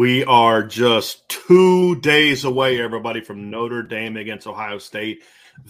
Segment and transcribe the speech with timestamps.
[0.00, 5.24] We are just two days away, everybody, from Notre Dame against Ohio State.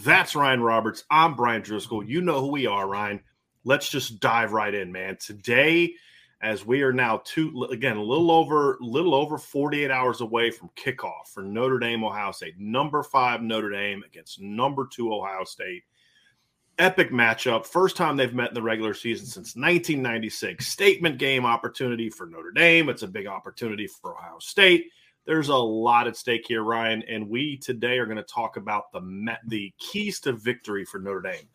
[0.05, 1.03] That's Ryan Roberts.
[1.11, 2.07] I'm Bryan Driskill.
[2.07, 3.23] You know who we are, Ryan.
[3.65, 5.17] Let's just dive right in, man.
[5.17, 5.95] Today,
[6.41, 10.71] as we are now two again, a little over little over 48 hours away from
[10.77, 12.55] kickoff for Notre Dame, Ohio State.
[12.57, 15.83] Number five Notre Dame against number two Ohio State
[16.81, 17.67] epic matchup.
[17.67, 20.67] First time they've met in the regular season since 1996.
[20.67, 22.89] Statement game opportunity for Notre Dame.
[22.89, 24.87] It's a big opportunity for Ohio State.
[25.27, 28.91] There's a lot at stake here, Ryan, and we today are going to talk about
[28.93, 31.49] the the keys to victory for Notre Dame.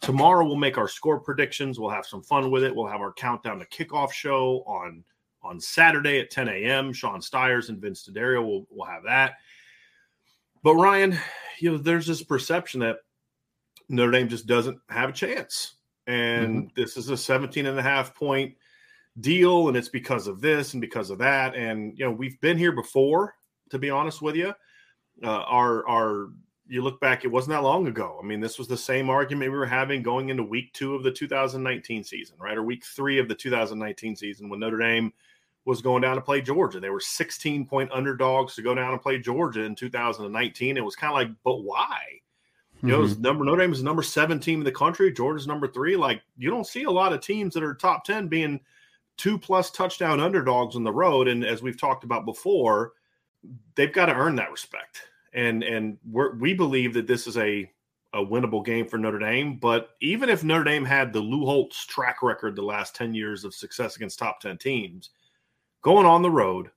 [0.00, 1.78] Tomorrow we'll make our score predictions.
[1.78, 2.74] We'll have some fun with it.
[2.74, 5.04] We'll have our countdown to kickoff show on
[5.42, 6.92] on Saturday at 10 a.m.
[6.92, 9.34] Sean Stires and Vince D'Addario will will have that.
[10.64, 11.16] But Ryan,
[11.58, 12.98] you know, there's this perception that
[13.88, 15.74] Notre Dame just doesn't have a chance.
[16.06, 16.80] And mm-hmm.
[16.80, 18.54] this is a 17 and a half point
[19.20, 19.68] deal.
[19.68, 21.54] And it's because of this and because of that.
[21.54, 23.34] And, you know, we've been here before,
[23.70, 24.54] to be honest with you.
[25.22, 26.28] Uh, our, our,
[26.66, 28.18] you look back, it wasn't that long ago.
[28.22, 31.02] I mean, this was the same argument we were having going into week two of
[31.02, 32.56] the 2019 season, right?
[32.56, 35.12] Or week three of the 2019 season when Notre Dame
[35.64, 36.80] was going down to play Georgia.
[36.80, 40.76] They were 16 point underdogs to go down and play Georgia in 2019.
[40.76, 42.20] It was kind of like, but why?
[42.82, 43.22] You know, mm-hmm.
[43.22, 45.12] number Notre Dame is number seven team in the country.
[45.12, 45.96] Georgia's number three.
[45.96, 48.60] Like you don't see a lot of teams that are top ten being
[49.16, 51.28] two plus touchdown underdogs on the road.
[51.28, 52.92] And as we've talked about before,
[53.76, 55.02] they've got to earn that respect.
[55.32, 57.70] And and we we believe that this is a
[58.14, 59.58] a winnable game for Notre Dame.
[59.58, 63.44] But even if Notre Dame had the Lou Holtz track record the last 10 years
[63.44, 65.10] of success against top 10 teams,
[65.80, 66.70] going on the road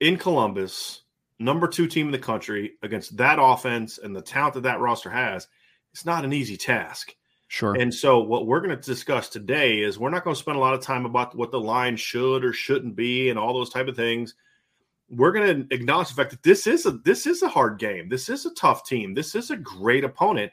[0.00, 1.02] in Columbus
[1.40, 5.10] number two team in the country against that offense and the talent that that roster
[5.10, 5.48] has,
[5.92, 7.14] it's not an easy task.
[7.48, 7.74] Sure.
[7.74, 10.60] And so, what we're going to discuss today is we're not going to spend a
[10.60, 13.88] lot of time about what the line should or shouldn't be and all those type
[13.88, 14.36] of things.
[15.08, 18.08] We're going to acknowledge the fact that this is a this is a hard game.
[18.08, 19.14] This is a tough team.
[19.14, 20.52] This is a great opponent.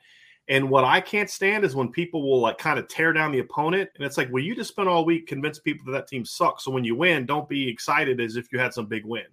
[0.50, 3.40] And what I can't stand is when people will like kind of tear down the
[3.40, 6.26] opponent, and it's like, well, you just spent all week convince people that that team
[6.26, 6.64] sucks.
[6.64, 9.26] So when you win, don't be excited as if you had some big win,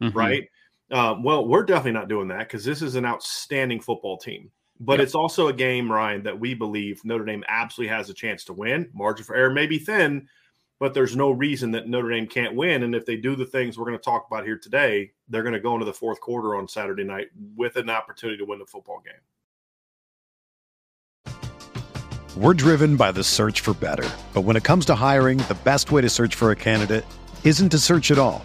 [0.00, 0.16] mm-hmm.
[0.16, 0.48] right?
[0.90, 4.50] Uh, well, we're definitely not doing that because this is an outstanding football team.
[4.80, 5.06] But yep.
[5.06, 8.52] it's also a game, Ryan, that we believe Notre Dame absolutely has a chance to
[8.52, 8.88] win.
[8.94, 10.28] Margin for error may be thin,
[10.78, 12.84] but there's no reason that Notre Dame can't win.
[12.84, 15.54] And if they do the things we're going to talk about here today, they're going
[15.54, 17.26] to go into the fourth quarter on Saturday night
[17.56, 19.14] with an opportunity to win the football game.
[22.36, 24.08] We're driven by the search for better.
[24.32, 27.04] But when it comes to hiring, the best way to search for a candidate
[27.42, 28.44] isn't to search at all.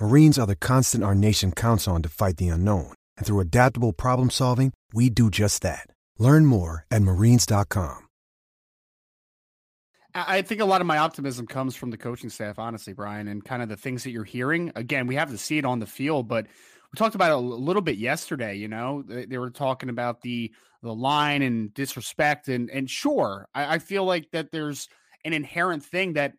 [0.00, 2.92] Marines are the constant our nation counts on to fight the unknown.
[3.16, 5.86] And through adaptable problem solving, we do just that.
[6.18, 8.06] Learn more at marines.com.
[10.14, 13.44] I think a lot of my optimism comes from the coaching staff, honestly, Brian, and
[13.44, 14.72] kind of the things that you're hearing.
[14.74, 17.38] Again, we have to see it on the field, but we talked about it a
[17.38, 18.54] little bit yesterday.
[18.54, 23.74] You know, they, were talking about the the line and disrespect, and and sure, I,
[23.74, 24.88] I feel like that there's
[25.24, 26.32] an inherent thing that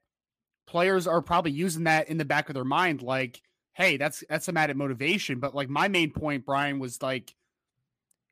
[0.66, 3.42] players are probably using that in the back of their mind, like,
[3.78, 5.40] hey, that's that's some added motivation.
[5.40, 7.34] But like my main point, Brian, was like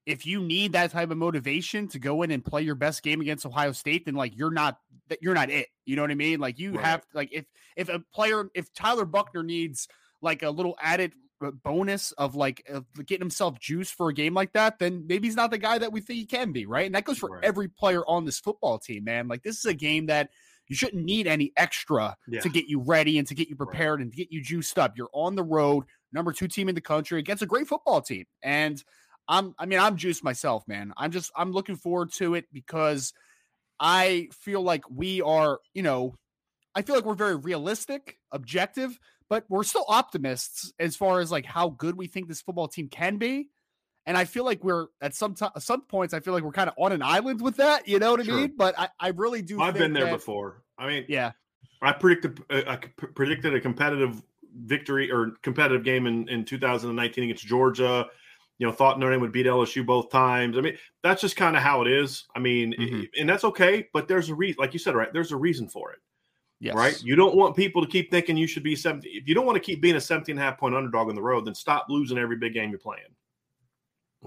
[0.05, 3.21] if you need that type of motivation to go in and play your best game
[3.21, 5.67] against Ohio State, then like you're not that you're not it.
[5.85, 6.39] You know what I mean?
[6.39, 6.85] Like you right.
[6.85, 7.45] have like if
[7.75, 9.87] if a player if Tyler Buchner needs
[10.19, 11.13] like a little added
[11.43, 15.27] uh, bonus of like of getting himself juice for a game like that, then maybe
[15.27, 16.87] he's not the guy that we think he can be, right?
[16.87, 17.43] And that goes for right.
[17.43, 19.27] every player on this football team, man.
[19.27, 20.31] Like this is a game that
[20.67, 22.41] you shouldn't need any extra yeah.
[22.41, 24.03] to get you ready and to get you prepared right.
[24.03, 24.97] and to get you juiced up.
[24.97, 28.25] You're on the road, number two team in the country against a great football team.
[28.41, 28.83] And
[29.27, 30.93] I'm I mean I'm juiced myself, man.
[30.97, 33.13] I'm just I'm looking forward to it because
[33.79, 36.15] I feel like we are, you know,
[36.75, 41.45] I feel like we're very realistic, objective, but we're still optimists as far as like
[41.45, 43.49] how good we think this football team can be.
[44.05, 46.13] And I feel like we're at some t- some points.
[46.13, 47.87] I feel like we're kind of on an island with that.
[47.87, 48.35] You know what sure.
[48.35, 48.53] I mean?
[48.55, 49.61] But I, I really do.
[49.61, 50.63] I've been there that, before.
[50.77, 51.31] I mean, yeah.
[51.81, 54.21] I predicted uh, I predicted a competitive
[54.63, 58.07] victory or competitive game in in 2019 against Georgia
[58.57, 60.57] you know, thought Notre Dame would beat LSU both times.
[60.57, 62.25] I mean, that's just kind of how it is.
[62.35, 63.01] I mean, mm-hmm.
[63.19, 65.11] and that's okay, but there's a reason, like you said, right?
[65.11, 65.99] There's a reason for it.
[66.61, 66.73] Yes.
[66.73, 67.01] Right.
[67.03, 69.09] You don't want people to keep thinking you should be 70.
[69.09, 71.15] If you don't want to keep being a 17 and a half point underdog on
[71.15, 73.03] the road, then stop losing every big game you're playing.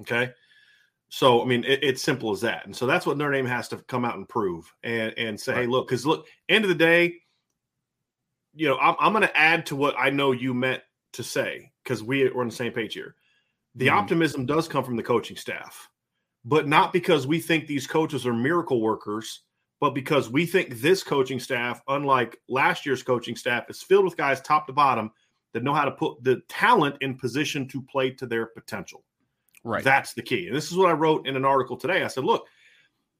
[0.00, 0.32] Okay.
[1.10, 2.66] So, I mean, it, it's simple as that.
[2.66, 5.52] And so that's what Notre Dame has to come out and prove and, and say,
[5.52, 5.60] right.
[5.62, 7.14] hey, look, because look, end of the day,
[8.54, 10.82] you know, I'm, I'm going to add to what I know you meant
[11.14, 13.14] to say because we, we're on the same page here
[13.78, 15.88] the mm optimism does come from the coaching staff,
[16.44, 19.42] but not because we think these coaches are miracle workers,
[19.80, 24.16] but because we think this coaching staff, unlike last year's coaching staff, is filled with
[24.16, 25.12] guys top to bottom
[25.52, 29.04] that know how to put the talent in position to play to their potential.
[29.64, 29.84] Right.
[29.84, 30.46] That's the key.
[30.46, 32.02] And this is what I wrote in an article today.
[32.02, 32.46] I said, look,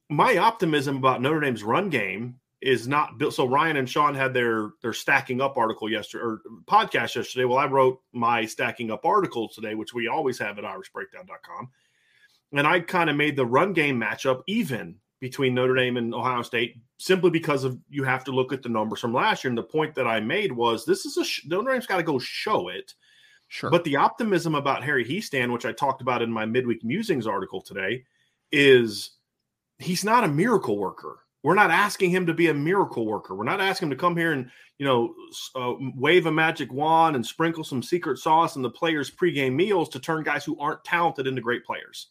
[0.08, 3.34] my optimism about Notre Dame's run game is not built.
[3.34, 7.44] So Ryan and Sean had their their stacking up article yesterday or podcast yesterday.
[7.44, 11.68] Well, I wrote my stacking up article today, which we always have at irishbreakdown.com.
[12.52, 16.42] And I kind of made the run game matchup even between Notre Dame and Ohio
[16.42, 19.50] State simply because of you have to look at the numbers from last year.
[19.50, 22.18] And the point that I made was this is a Notre Dame's got to go
[22.18, 22.94] show it.
[23.48, 23.70] Sure.
[23.70, 27.60] But the optimism about Harry Hiestand, which I talked about in my midweek musings article
[27.60, 28.04] today,
[28.52, 29.12] is
[29.78, 33.34] he's not a miracle worker we're not asking him to be a miracle worker.
[33.34, 35.14] We're not asking him to come here and you know
[35.54, 39.88] uh, wave a magic wand and sprinkle some secret sauce in the players' pregame meals
[39.90, 42.08] to turn guys who aren't talented into great players.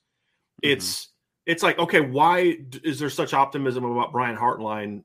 [0.63, 0.71] Mm-hmm.
[0.73, 1.09] It's
[1.45, 5.03] it's like okay, why is there such optimism about Brian Hartline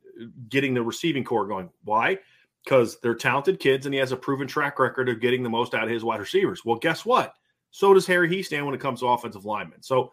[0.48, 1.70] getting the receiving corps going?
[1.84, 2.18] Why?
[2.64, 5.74] Because they're talented kids and he has a proven track record of getting the most
[5.74, 6.64] out of his wide receivers.
[6.64, 7.34] Well, guess what?
[7.72, 9.82] So does Harry Hiestand when it comes to offensive linemen.
[9.82, 10.12] So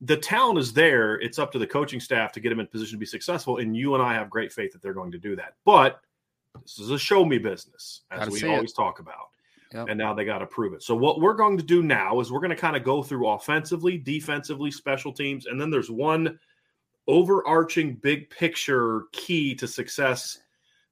[0.00, 1.20] the talent is there.
[1.20, 3.58] It's up to the coaching staff to get him in position to be successful.
[3.58, 5.54] And you and I have great faith that they're going to do that.
[5.64, 6.00] But
[6.62, 8.76] this is a show me business, as we always it.
[8.76, 9.28] talk about.
[9.72, 9.88] Yep.
[9.88, 10.82] And now they got to prove it.
[10.82, 13.28] So, what we're going to do now is we're going to kind of go through
[13.28, 15.46] offensively, defensively, special teams.
[15.46, 16.38] And then there's one
[17.08, 20.38] overarching big picture key to success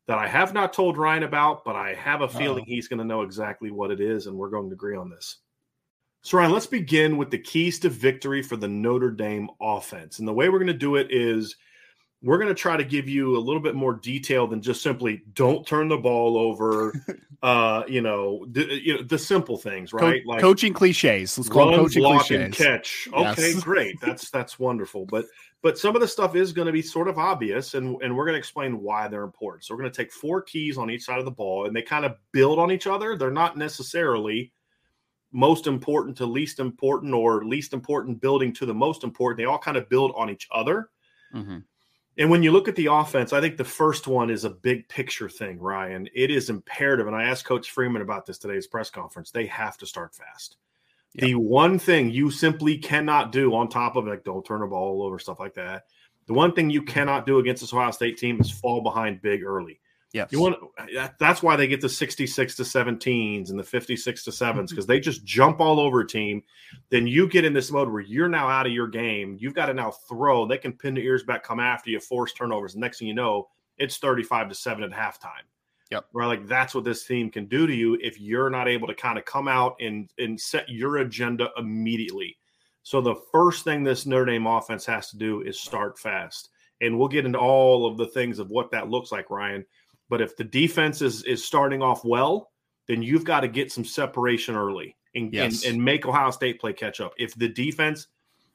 [0.06, 2.74] that I have not told Ryan about, but I have a feeling Uh-oh.
[2.74, 4.26] he's going to know exactly what it is.
[4.26, 5.38] And we're going to agree on this.
[6.22, 10.18] So, Ryan, let's begin with the keys to victory for the Notre Dame offense.
[10.18, 11.56] And the way we're going to do it is
[12.22, 15.22] we're going to try to give you a little bit more detail than just simply
[15.34, 16.94] don't turn the ball over.
[17.42, 20.22] uh, you know, the, you know the simple things, right?
[20.24, 21.36] Co- like coaching cliches.
[21.36, 22.44] Let's call run, coaching block, cliches.
[22.44, 23.08] And catch.
[23.12, 23.62] Okay, yes.
[23.62, 24.00] great.
[24.00, 25.06] That's that's wonderful.
[25.06, 25.26] But
[25.60, 28.24] but some of the stuff is going to be sort of obvious, and and we're
[28.24, 29.64] going to explain why they're important.
[29.64, 31.82] So we're going to take four keys on each side of the ball, and they
[31.82, 33.16] kind of build on each other.
[33.16, 34.52] They're not necessarily
[35.32, 39.38] most important to least important or least important building to the most important.
[39.38, 40.90] They all kind of build on each other.
[41.34, 41.58] Mm-hmm.
[42.18, 44.86] And when you look at the offense, I think the first one is a big
[44.88, 46.08] picture thing, Ryan.
[46.14, 47.06] It is imperative.
[47.06, 49.30] And I asked Coach Freeman about this today's press conference.
[49.30, 50.56] They have to start fast.
[51.14, 51.24] Yep.
[51.24, 55.02] The one thing you simply cannot do on top of like don't turn the ball
[55.02, 55.84] over, stuff like that.
[56.26, 59.42] The one thing you cannot do against this Ohio State team is fall behind big
[59.42, 59.80] early.
[60.12, 60.30] Yes.
[60.30, 60.58] You want
[61.18, 64.92] that's why they get the 66 to 17s and the 56 to 7s because mm-hmm.
[64.92, 66.42] they just jump all over a team.
[66.90, 69.38] Then you get in this mode where you're now out of your game.
[69.40, 70.46] You've got to now throw.
[70.46, 72.74] They can pin the ears back, come after you, force turnovers.
[72.74, 75.46] The Next thing you know, it's 35 to 7 at halftime.
[75.90, 76.06] Yep.
[76.12, 78.94] Where like that's what this team can do to you if you're not able to
[78.94, 82.36] kind of come out and and set your agenda immediately.
[82.82, 86.50] So the first thing this Notre Dame offense has to do is start fast.
[86.80, 89.64] And we'll get into all of the things of what that looks like, Ryan.
[90.12, 92.50] But if the defense is is starting off well,
[92.86, 95.64] then you've got to get some separation early and, yes.
[95.64, 97.14] and, and make Ohio State play catch up.
[97.16, 98.08] If the defense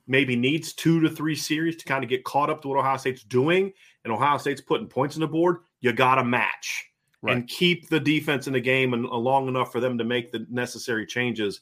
[0.06, 2.98] maybe needs two to three series to kind of get caught up to what Ohio
[2.98, 3.74] State's doing,
[4.04, 6.92] and Ohio State's putting points on the board, you got to match
[7.24, 7.36] right.
[7.36, 10.46] and keep the defense in the game and long enough for them to make the
[10.52, 11.62] necessary changes.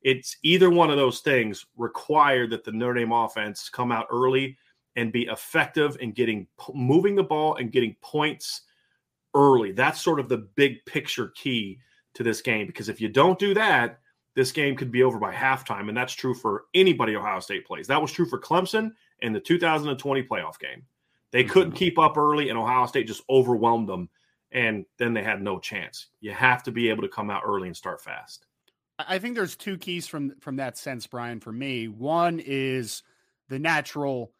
[0.00, 4.56] It's either one of those things required that the Notre Dame offense come out early
[4.96, 8.62] and be effective in getting moving the ball and getting points
[9.34, 9.72] early.
[9.72, 11.78] That's sort of the big picture key
[12.14, 13.98] to this game because if you don't do that,
[14.34, 15.88] this game could be over by halftime.
[15.88, 17.86] And that's true for anybody Ohio State plays.
[17.86, 20.84] That was true for Clemson in the 2020 playoff game.
[21.30, 21.52] They mm-hmm.
[21.52, 24.08] couldn't keep up early, and Ohio State just overwhelmed them.
[24.52, 26.06] And then they had no chance.
[26.20, 28.46] You have to be able to come out early and start fast.
[28.98, 31.40] I think there's two keys from from that sense, Brian.
[31.40, 33.02] For me, one is
[33.48, 34.32] the natural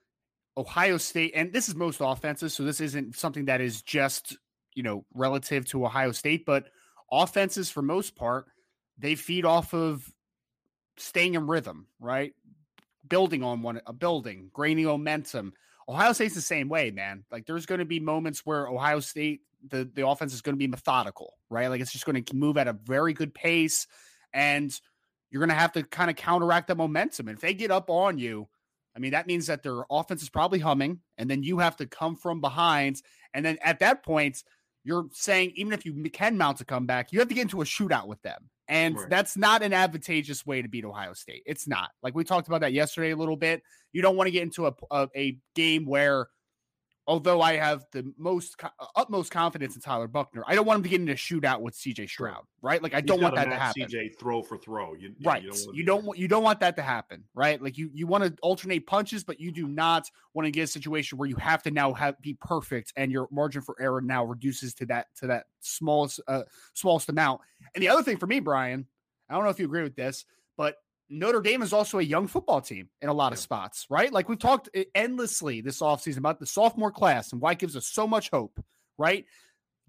[0.57, 4.37] Ohio State, and this is most offenses, so this isn't something that is just
[4.75, 6.69] you know, relative to Ohio State, but
[7.11, 8.47] offenses for most part,
[8.99, 10.09] they feed off of
[10.97, 12.35] staying in rhythm, right?
[13.09, 15.53] Building on one a building, gaining momentum.
[15.89, 17.25] Ohio State's the same way, man.
[17.31, 20.59] Like there's going to be moments where Ohio State the the offense is going to
[20.59, 21.69] be methodical, right?
[21.69, 23.87] Like it's just going to move at a very good pace
[24.33, 24.79] and
[25.31, 27.29] you're going to have to kind of counteract that momentum.
[27.29, 28.49] And if they get up on you,
[28.97, 31.87] I mean, that means that their offense is probably humming, and then you have to
[31.87, 33.03] come from behind.
[33.33, 34.45] And then at that point,
[34.85, 37.65] you're saying even if you can mount a comeback, you have to get into a
[37.65, 38.49] shootout with them.
[38.69, 39.11] And right.
[39.11, 41.43] that's not an advantageous way to beat Ohio State.
[41.47, 41.91] It's not.
[42.03, 43.63] Like we talked about that yesterday a little bit.
[43.93, 46.29] You don't want to get into a, a, a game where
[47.07, 50.83] although I have the most uh, utmost confidence in Tyler Buchner, I don't want him
[50.85, 52.83] to get into a shootout with CJ Stroud, right?
[52.83, 53.83] Like I don't want that to happen.
[53.83, 55.43] CJ throw for throw, you, right?
[55.43, 57.61] You don't, you don't, you don't want that to happen, right?
[57.63, 60.67] Like you you want to alternate punches, but you do not want to get a
[60.67, 64.25] situation where you have to now have be perfect, and your margin for error now
[64.25, 66.43] reduces to that to that smallest uh,
[66.75, 67.41] smallest amount.
[67.75, 68.87] And the other thing for me, Brian,
[69.29, 70.25] I don't know if you agree with this,
[70.57, 70.77] but
[71.11, 74.13] Notre Dame is also a young football team in a lot of spots, right?
[74.13, 77.87] Like we've talked endlessly this offseason about the sophomore class and why it gives us
[77.87, 78.63] so much hope,
[78.97, 79.27] right?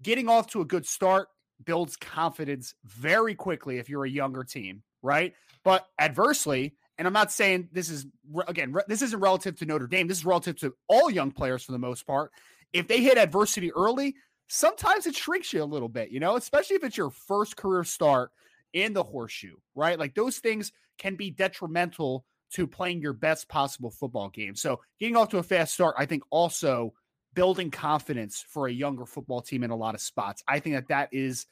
[0.02, 1.28] Getting off to a good start
[1.64, 5.32] builds confidence very quickly if you're a younger team, right?
[5.64, 8.06] But adversely, and I'm not saying this is
[8.46, 10.08] again, this isn't relative to Notre Dame.
[10.08, 12.30] This is relative to all young players for the most part.
[12.72, 14.16] If they hit adversity early,
[14.48, 17.84] sometimes it shrinks you a little bit, you know, especially if it's your first career
[17.84, 18.32] start
[18.76, 19.98] in the horseshoe, right?
[19.98, 24.54] Like those things can be detrimental to playing your best possible football game.
[24.54, 26.92] So getting off to a fast start, I think also
[27.34, 30.42] building confidence for a younger football team in a lot of spots.
[30.46, 31.46] I think that that is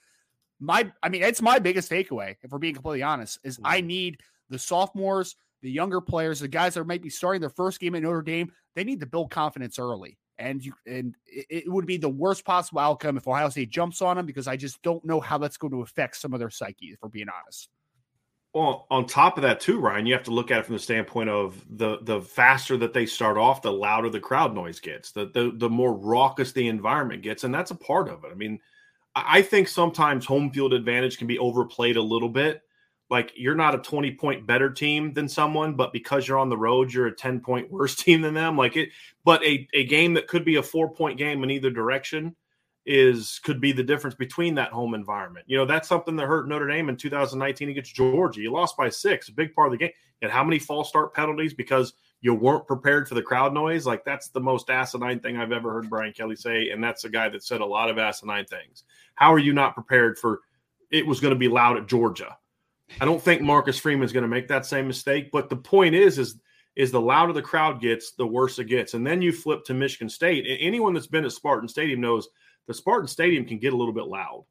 [0.61, 4.19] my, I mean, it's my biggest takeaway, if we're being completely honest, is I need
[4.51, 8.03] the sophomores, the younger players, the guys that might be starting their first game at
[8.03, 10.19] Notre Dame, they need to build confidence early.
[10.39, 14.17] And you and it, would be the worst possible outcome if Ohio State jumps on
[14.17, 16.87] them because I just don't know how that's going to affect some of their psyche,
[16.87, 17.69] if we're being honest.
[18.53, 20.81] Well, on top of that too, Ryan, you have to look at it from the
[20.81, 25.11] standpoint of the the faster that they start off, the louder the crowd noise gets,
[25.11, 28.31] the the, the more raucous the environment gets, and that's a part of it.
[28.31, 28.61] I mean,
[29.17, 32.63] I think sometimes home field advantage can be overplayed a little bit.
[33.11, 36.57] Like you're not a 20 point better team than someone, but because you're on the
[36.57, 38.57] road, you're a 10 point worse team than them.
[38.57, 38.91] Like it,
[39.25, 42.35] but a, a game that could be a four point game in either direction
[42.87, 45.47] is could be the difference between that home environment.
[45.49, 48.41] You know, that's something that hurt Notre Dame in 2019 against Georgia.
[48.41, 49.93] You lost by six, a big part of the game.
[50.23, 53.87] And how many false start penalties because you weren't prepared for the crowd noise?
[53.87, 56.71] Like that's the most asinine thing I've ever heard Brian Kelly say.
[56.71, 58.85] And that's a guy that said a lot of asinine things.
[59.15, 60.41] How are you not prepared for
[60.91, 62.37] it was going to be loud at Georgia?
[63.01, 65.31] I don't think Marcus Freeman's going to make that same mistake.
[65.33, 66.39] But the point is, is
[66.77, 68.95] is the louder the crowd gets, the worse it gets.
[68.95, 70.45] And then you flip to Michigan State.
[70.61, 72.29] Anyone that's been at Spartan Stadium knows–
[72.67, 74.45] the Spartan Stadium can get a little bit loud.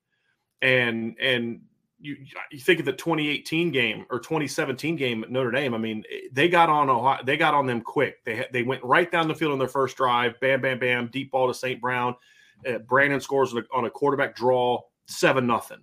[0.61, 1.61] And and
[1.99, 2.17] you
[2.51, 5.73] you think of the 2018 game or 2017 game at Notre Dame.
[5.73, 8.23] I mean, they got on Ohio, they got on them quick.
[8.23, 10.39] They they went right down the field on their first drive.
[10.39, 11.07] Bam, bam, bam.
[11.07, 11.81] Deep ball to St.
[11.81, 12.15] Brown.
[12.67, 15.81] Uh, Brandon scores on a, on a quarterback draw, seven nothing.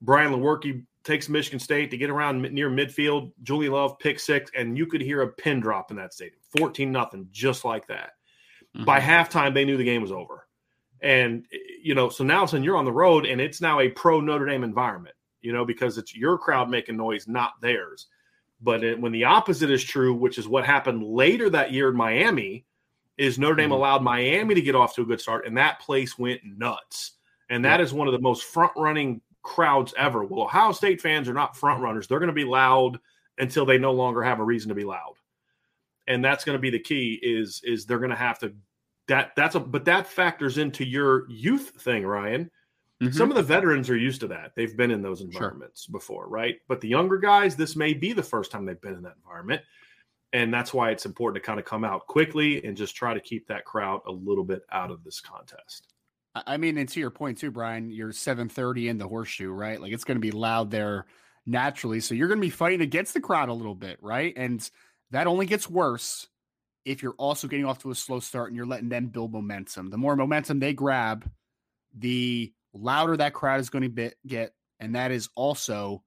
[0.00, 3.32] Brian Lewerke takes Michigan State to get around near midfield.
[3.42, 6.40] Julie Love pick six, and you could hear a pin drop in that stadium.
[6.56, 8.12] 14 nothing, just like that.
[8.74, 8.84] Mm-hmm.
[8.84, 10.48] By halftime, they knew the game was over.
[11.00, 11.46] And,
[11.82, 13.80] you know, so now all of a sudden you're on the road and it's now
[13.80, 18.06] a pro Notre Dame environment, you know, because it's your crowd making noise, not theirs.
[18.62, 21.96] But it, when the opposite is true, which is what happened later that year in
[21.96, 22.64] Miami,
[23.18, 23.72] is Notre Dame mm-hmm.
[23.74, 27.12] allowed Miami to get off to a good start, and that place went nuts.
[27.50, 30.24] And that is one of the most front running crowds ever.
[30.24, 32.08] Well, Ohio State fans are not front runners.
[32.08, 32.98] They're going to be loud
[33.38, 35.14] until they no longer have a reason to be loud.
[36.08, 38.52] And that's going to be the key is is they're going to have to
[39.06, 42.50] that that's a but that factors into your youth thing, Ryan.
[43.02, 43.12] Mm-hmm.
[43.12, 44.52] Some of the veterans are used to that.
[44.56, 45.92] They've been in those environments sure.
[45.92, 46.56] before, right?
[46.68, 49.62] But the younger guys, this may be the first time they've been in that environment.
[50.32, 53.20] And that's why it's important to kind of come out quickly and just try to
[53.20, 55.93] keep that crowd a little bit out of this contest.
[56.34, 59.80] I mean, and to your point too, Brian, you're 730 in the horseshoe, right?
[59.80, 61.06] Like it's going to be loud there
[61.46, 62.00] naturally.
[62.00, 64.32] So you're going to be fighting against the crowd a little bit, right?
[64.36, 64.68] And
[65.10, 66.26] that only gets worse
[66.84, 69.90] if you're also getting off to a slow start and you're letting them build momentum.
[69.90, 71.30] The more momentum they grab,
[71.96, 74.54] the louder that crowd is going to get.
[74.80, 76.02] And that is also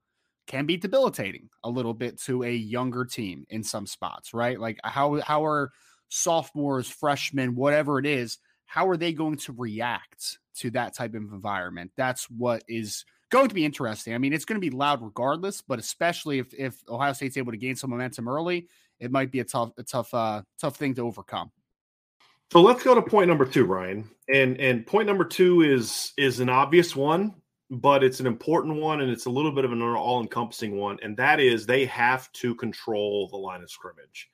[0.48, 4.60] can be debilitating a little bit to a younger team in some spots, right?
[4.60, 5.72] Like how how are
[6.10, 11.21] sophomores, freshmen, whatever it is, how are they going to react to that type of
[11.33, 11.91] environment?
[11.95, 14.13] That's what is going to be interesting.
[14.13, 17.53] I mean, it's going to be loud regardless, but especially if if Ohio State's able
[17.53, 18.67] to gain some momentum early,
[19.00, 21.50] it might be a tough a tough uh tough thing to overcome.
[22.51, 24.09] So let's go to point number 2, Ryan.
[24.31, 27.36] And and point number 2 is is an obvious one,
[27.69, 31.15] but it's an important one and it's a little bit of an all-encompassing one, and
[31.17, 34.29] that is they have to control the line of scrimmage.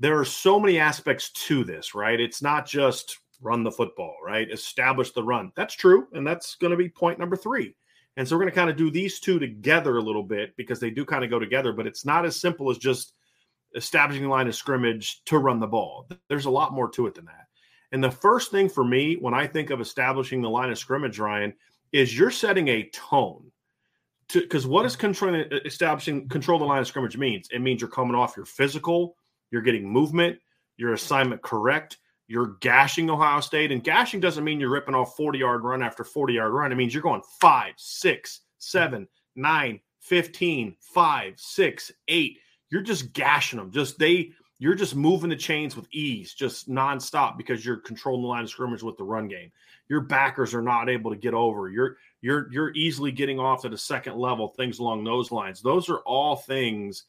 [0.00, 2.18] There are so many aspects to this, right?
[2.18, 4.50] It's not just run the football, right?
[4.50, 5.52] Establish the run.
[5.56, 6.08] That's true.
[6.12, 7.74] And that's going to be point number three.
[8.16, 10.80] And so we're going to kind of do these two together a little bit because
[10.80, 13.14] they do kind of go together, but it's not as simple as just
[13.74, 16.08] establishing the line of scrimmage to run the ball.
[16.28, 17.46] There's a lot more to it than that.
[17.92, 21.18] And the first thing for me when I think of establishing the line of scrimmage,
[21.18, 21.52] Ryan,
[21.92, 23.50] is you're setting a tone.
[24.32, 27.48] Because what is controlling uh, establishing control the line of scrimmage means?
[27.50, 29.16] It means you're coming off your physical,
[29.50, 30.38] you're getting movement,
[30.76, 31.98] your assignment correct,
[32.30, 33.72] you're gashing Ohio State.
[33.72, 36.70] And gashing doesn't mean you're ripping off 40 yard run after 40 yard run.
[36.70, 42.38] It means you're going five, six, seven, nine, 15, five, six, eight.
[42.70, 43.72] You're just gashing them.
[43.72, 48.28] Just they, you're just moving the chains with ease, just nonstop because you're controlling the
[48.28, 49.50] line of scrimmage with the run game.
[49.88, 51.68] Your backers are not able to get over.
[51.68, 55.62] You're you're you're easily getting off at a second level, things along those lines.
[55.62, 57.06] Those are all things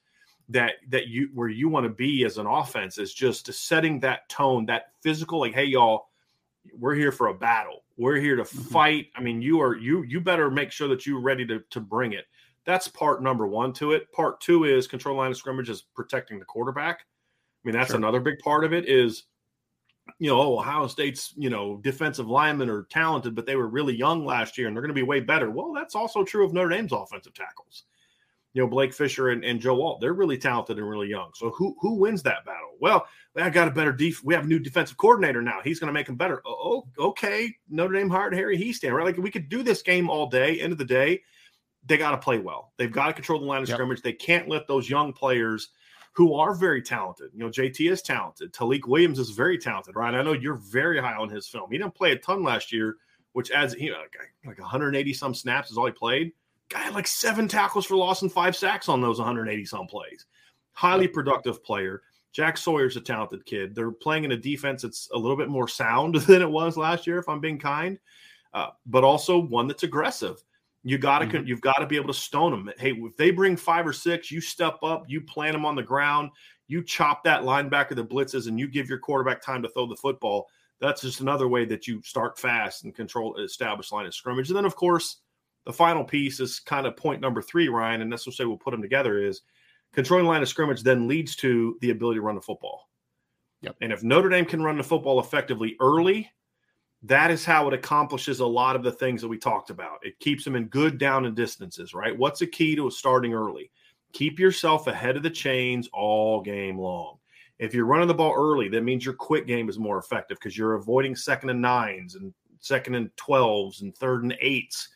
[0.52, 4.28] that that you where you want to be as an offense is just setting that
[4.30, 6.08] tone, that physical, like, hey, y'all,
[6.78, 7.84] we're here for a battle.
[7.98, 8.62] We're here to mm-hmm.
[8.70, 9.08] fight.
[9.16, 12.14] I mean, you are you you better make sure that you're ready to to bring
[12.14, 12.26] it.
[12.66, 14.12] That's part number one to it.
[14.12, 17.00] Part two is control line of scrimmage is protecting the quarterback.
[17.00, 17.98] I mean, that's sure.
[17.98, 19.24] another big part of it is,
[20.20, 23.96] you know, oh, Ohio State's, you know, defensive linemen are talented, but they were really
[23.96, 25.50] young last year and they're going to be way better.
[25.50, 27.84] Well, that's also true of Notre Dame's offensive tackles
[28.54, 30.02] you know Blake Fisher and, and Joe Alt.
[30.02, 31.32] They're really talented and really young.
[31.36, 32.72] So who who wins that battle?
[32.80, 34.24] Well, I got a better def.
[34.24, 35.60] We have a new defensive coordinator now.
[35.64, 36.42] He's going to make them better.
[36.46, 37.56] Oh, oh, okay.
[37.70, 39.06] Notre Dame hired Harry Hiestand, right?
[39.06, 40.60] Like we could do this game all day.
[40.60, 41.22] End of the day,
[41.86, 42.74] they got to play well.
[42.78, 43.78] They've got to control the line of yep.
[43.78, 44.02] scrimmage.
[44.02, 45.70] They can't let those young players
[46.14, 47.32] who are very talented.
[47.34, 48.52] You know, JT is talented.
[48.52, 50.14] Tyleik Williams is very talented, right?
[50.14, 51.72] I know you're very high on his film.
[51.72, 52.98] He didn't play a ton last year,
[53.32, 56.34] which adds you know like, like 180 some snaps is all he played
[56.72, 60.26] Guy had like seven tackles for loss and five sacks on those 180 some plays.
[60.72, 62.02] Highly productive player.
[62.32, 63.76] Jack Sawyer's a talented kid.
[63.76, 67.06] They're playing in a defense that's a little bit more sound than it was last
[67.06, 68.00] year, if I'm being kind,
[68.54, 70.42] uh, but also one that's aggressive.
[70.84, 71.46] You got to mm-hmm.
[71.46, 72.74] you've got to be able to stone them.
[72.80, 75.84] Hey, if they bring five or six, you step up, you plant them on the
[75.84, 76.32] ground,
[76.68, 79.96] you chop that linebacker the blitzes, and you give your quarterback time to throw the
[79.96, 80.48] football.
[80.80, 84.50] That's just another way that you start fast and control establish line of scrimmage.
[84.50, 85.18] And then, of course,
[85.66, 88.58] the final piece is kind of point number three, Ryan, and that's what say we'll
[88.58, 89.42] put them together is
[89.94, 92.90] controlling line of scrimmage then leads to the ability to run the football.
[93.62, 93.76] Yep.
[93.82, 96.32] And if Notre Dame can run the football effectively early,
[97.04, 100.00] that is how it accomplishes a lot of the things that we talked about.
[100.04, 102.18] It keeps them in good down and distances, right?
[102.18, 103.72] What's the key to starting early?
[104.14, 107.18] Keep yourself ahead of the chains all game long.
[107.60, 110.58] If you're running the ball early, that means your quick game is more effective because
[110.58, 114.90] you're avoiding second and nines and second and 12s and third and eights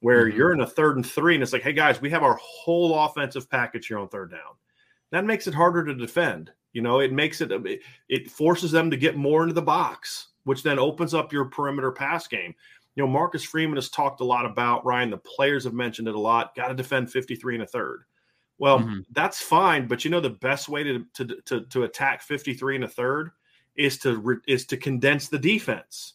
[0.00, 0.36] where mm-hmm.
[0.36, 2.98] you're in a third and three, and it's like, hey guys, we have our whole
[3.04, 4.56] offensive package here on third down.
[5.10, 6.52] That makes it harder to defend.
[6.72, 7.50] You know, it makes it
[8.08, 11.90] it forces them to get more into the box, which then opens up your perimeter
[11.90, 12.54] pass game.
[12.94, 15.10] You know, Marcus Freeman has talked a lot about Ryan.
[15.10, 16.54] The players have mentioned it a lot.
[16.54, 18.04] Got to defend 53 and a third.
[18.58, 19.00] Well, mm-hmm.
[19.12, 22.84] that's fine, but you know the best way to, to to to attack 53 and
[22.84, 23.30] a third
[23.76, 26.14] is to is to condense the defense.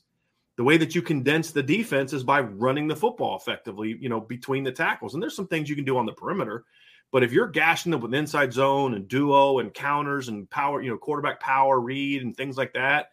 [0.56, 4.20] The way that you condense the defense is by running the football effectively, you know,
[4.20, 5.14] between the tackles.
[5.14, 6.64] And there's some things you can do on the perimeter,
[7.12, 10.90] but if you're gashing them with inside zone and duo and counters and power, you
[10.90, 13.12] know, quarterback power read and things like that,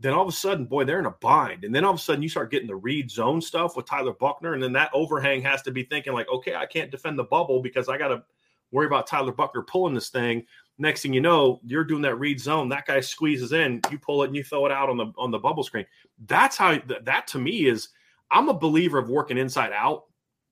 [0.00, 1.64] then all of a sudden, boy, they're in a bind.
[1.64, 4.12] And then all of a sudden, you start getting the read zone stuff with Tyler
[4.12, 7.24] Buchner, and then that overhang has to be thinking like, okay, I can't defend the
[7.24, 8.22] bubble because I got to
[8.70, 10.44] worry about Tyler Buchner pulling this thing.
[10.78, 12.68] Next thing you know, you're doing that read zone.
[12.68, 15.30] That guy squeezes in, you pull it, and you throw it out on the on
[15.30, 15.86] the bubble screen.
[16.26, 17.88] That's how that to me is.
[18.30, 20.04] I'm a believer of working inside out.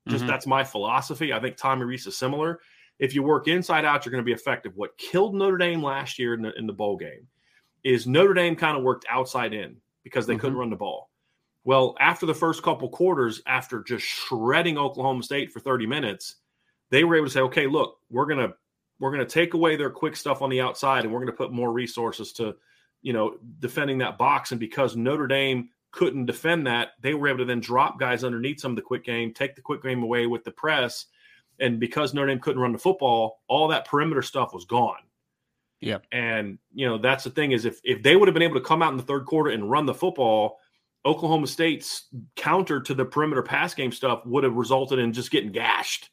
[0.09, 0.31] Just mm-hmm.
[0.31, 1.33] that's my philosophy.
[1.33, 2.61] I think Tommy Rees is similar.
[2.99, 4.73] If you work inside out, you're going to be effective.
[4.77, 7.27] What killed Notre Dame last year in the, in the bowl game
[7.85, 10.41] is Notre Dame kind of worked outside in because they mm-hmm.
[10.41, 11.11] couldn't run the ball.
[11.65, 16.37] Well, after the first couple quarters, after just shredding Oklahoma State for 30 minutes,
[16.91, 18.55] they were able to say, okay, look, we're gonna
[18.98, 21.72] we're gonna take away their quick stuff on the outside, and we're gonna put more
[21.72, 22.56] resources to,
[23.02, 24.50] you know, defending that box.
[24.50, 28.61] And because Notre Dame couldn't defend that, they were able to then drop guys underneath
[28.61, 31.06] some of the quick game, take the quick game away with the press.
[31.59, 35.02] And because Notre Dame couldn't run the football, all that perimeter stuff was gone.
[35.80, 35.98] Yeah.
[36.12, 38.66] And you know, that's the thing is if if they would have been able to
[38.66, 40.59] come out in the third quarter and run the football,
[41.04, 45.52] Oklahoma State's counter to the perimeter pass game stuff would have resulted in just getting
[45.52, 46.11] gashed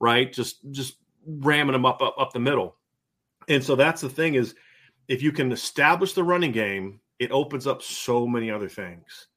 [0.00, 0.32] right?
[0.32, 2.76] Just just ramming them up, up up the middle.
[3.48, 4.54] And so that's the thing is
[5.08, 9.28] if you can establish the running game, it opens up so many other things.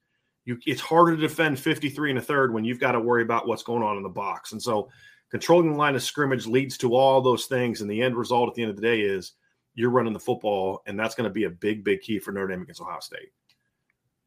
[0.45, 3.47] You it's harder to defend 53 and a third when you've got to worry about
[3.47, 4.51] what's going on in the box.
[4.51, 4.89] And so
[5.29, 7.81] controlling the line of scrimmage leads to all those things.
[7.81, 9.33] And the end result at the end of the day is
[9.75, 12.47] you're running the football, and that's going to be a big, big key for Notre
[12.47, 13.29] Dame against Ohio State.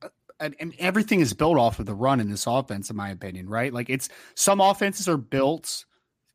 [0.01, 0.09] Uh,
[0.41, 3.49] and, and everything is built off of the run in this offense, in my opinion,
[3.49, 3.73] right?
[3.73, 5.85] Like it's some offenses are built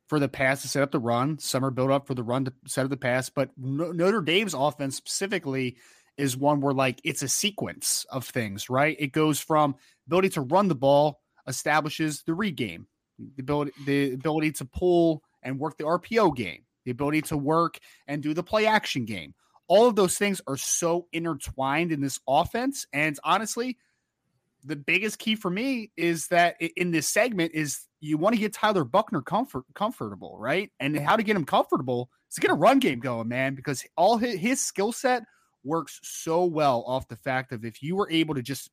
[0.08, 1.38] for the pass to set up the run.
[1.38, 3.28] Some are built up for the run to set up the pass.
[3.28, 5.76] But Notre Dame's offense specifically
[6.16, 8.96] is one where like it's a sequence of things, right?
[8.98, 12.86] It goes from ability to run the ball, establishes the read game,
[13.36, 17.78] the ability the ability to pull and work the RPO game, the ability to work
[18.06, 19.34] and do the play action game.
[19.68, 22.86] All of those things are so intertwined in this offense.
[22.92, 23.76] And honestly,
[24.64, 28.52] the biggest key for me is that in this segment is you want to get
[28.52, 30.70] Tyler Buchner comfort comfortable, right?
[30.80, 33.84] And how to get him comfortable is to get a run game going, man, because
[33.96, 35.24] all his, his skill set
[35.64, 38.70] works so well off the fact of if you were able to just,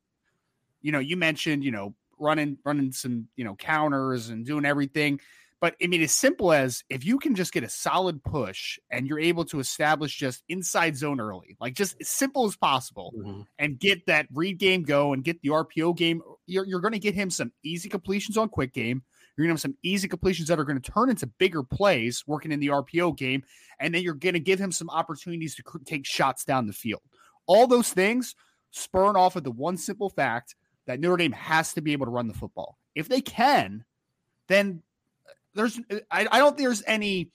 [0.82, 5.20] you know, you mentioned, you know, running running some, you know, counters and doing everything.
[5.60, 9.06] But I mean, as simple as if you can just get a solid push and
[9.06, 13.40] you're able to establish just inside zone early, like just as simple as possible, mm-hmm.
[13.58, 16.98] and get that read game go and get the RPO game, you're, you're going to
[16.98, 19.02] get him some easy completions on quick game.
[19.36, 22.24] You're going to have some easy completions that are going to turn into bigger plays
[22.26, 23.42] working in the RPO game.
[23.78, 27.02] And then you're going to give him some opportunities to take shots down the field.
[27.46, 28.34] All those things
[28.70, 30.54] spurn off of the one simple fact
[30.86, 32.78] that Notre Dame has to be able to run the football.
[32.94, 33.84] If they can,
[34.48, 34.82] then
[35.54, 35.78] there's
[36.10, 37.30] I, I don't think there's any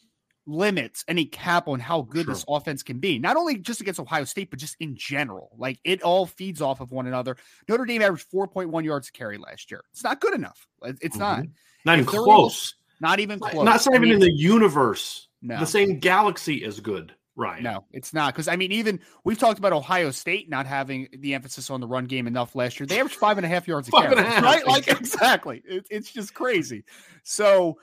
[0.48, 2.34] limits, any cap on how good sure.
[2.34, 3.20] this offense can be.
[3.20, 5.52] Not only just against Ohio State, but just in general.
[5.58, 7.38] Like it all feeds off of one another.
[7.68, 9.84] Notre Dame averaged 4.1 yards to carry last year.
[9.92, 10.68] It's not good enough.
[10.84, 11.20] It's mm-hmm.
[11.20, 11.46] not.
[11.86, 12.76] Not even close.
[13.00, 13.54] not even close.
[13.54, 15.28] Not, not even mean, in the universe.
[15.42, 15.60] No.
[15.60, 17.14] The same galaxy is good.
[17.36, 17.64] Right.
[17.64, 18.34] No, it's not.
[18.34, 21.88] Because I mean, even we've talked about Ohio State not having the emphasis on the
[21.88, 22.86] run game enough last year.
[22.86, 24.16] They averaged five and a half yards a carry.
[24.16, 24.68] Right?
[24.68, 25.64] Like exactly.
[25.66, 26.84] It, it's just crazy.
[27.24, 27.78] So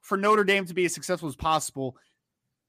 [0.00, 1.96] for Notre Dame to be as successful as possible,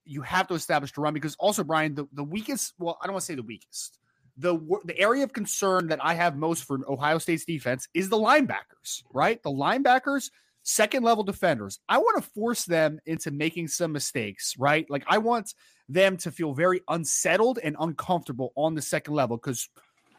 [0.04, 3.14] you have to establish the run because also, Brian, the, the weakest, well, I don't
[3.14, 4.00] want to say the weakest.
[4.38, 8.18] The, the area of concern that I have most for Ohio State's defense is the
[8.18, 9.42] linebackers, right?
[9.44, 10.30] The linebackers
[10.66, 11.80] second level defenders.
[11.88, 14.90] I want to force them into making some mistakes, right?
[14.90, 15.54] Like I want
[15.88, 19.70] them to feel very unsettled and uncomfortable on the second level because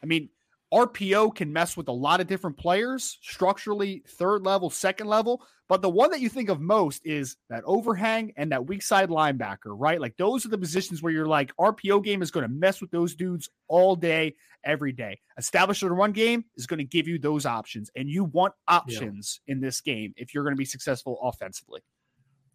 [0.02, 0.30] I mean,
[0.72, 5.44] RPO can mess with a lot of different players, structurally, third level, second level.
[5.68, 9.08] But the one that you think of most is that overhang and that weak side
[9.08, 10.00] linebacker, right?
[10.00, 12.90] Like those are the positions where you're like, RPO game is going to mess with
[12.90, 15.18] those dudes all day, every day.
[15.38, 17.90] Establishing a run game is going to give you those options.
[17.96, 19.52] And you want options yeah.
[19.52, 21.80] in this game if you're going to be successful offensively.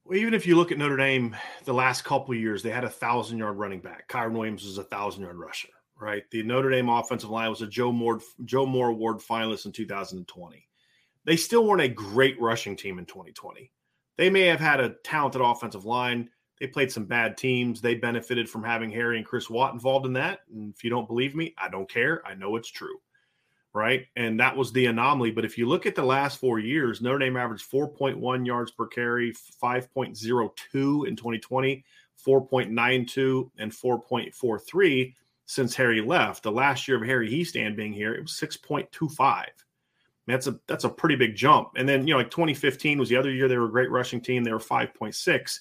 [0.05, 2.89] Well, even if you look at Notre Dame, the last couple years, they had a
[2.89, 4.07] thousand yard running back.
[4.07, 5.69] Kyren Williams was a thousand yard rusher
[6.01, 6.23] right?
[6.31, 10.67] The Notre Dame offensive line was a Joe Moore Joe Moore Award finalist in 2020.
[11.25, 13.71] They still weren't a great rushing team in 2020.
[14.17, 16.29] They may have had a talented offensive line.
[16.59, 17.81] They played some bad teams.
[17.81, 20.41] They benefited from having Harry and Chris Watt involved in that.
[20.53, 22.21] And if you don't believe me, I don't care.
[22.25, 22.99] I know it's true.
[23.73, 24.05] Right.
[24.17, 25.31] And that was the anomaly.
[25.31, 28.85] But if you look at the last four years, Notre Dame averaged 4.1 yards per
[28.85, 31.83] carry, 5.02 in 2020,
[32.23, 35.13] 4.92, and 4.43
[35.45, 36.43] since Harry left.
[36.43, 39.45] The last year of Harry Hiestand being here, it was 6.25.
[40.27, 41.69] That's a that's a pretty big jump.
[41.75, 44.21] And then you know, like 2015 was the other year they were a great rushing
[44.21, 44.43] team.
[44.43, 45.59] They were 5.6,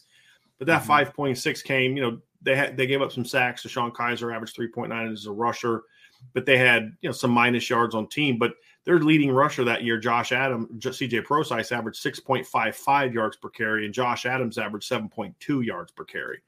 [0.59, 0.91] but that mm-hmm.
[0.91, 1.97] 5.6 came.
[1.97, 3.63] You know, they had they gave up some sacks.
[3.63, 5.83] DeShone Kizer averaged 3.9 as a rusher,
[6.35, 8.39] but they had you know some minus yards on team.
[8.39, 8.53] But
[8.85, 13.93] their leading rusher that year, Josh Adams, CJ Prosise averaged 6.55 yards per carry, and
[13.93, 16.39] Josh Adams averaged 7.2 yards per carry.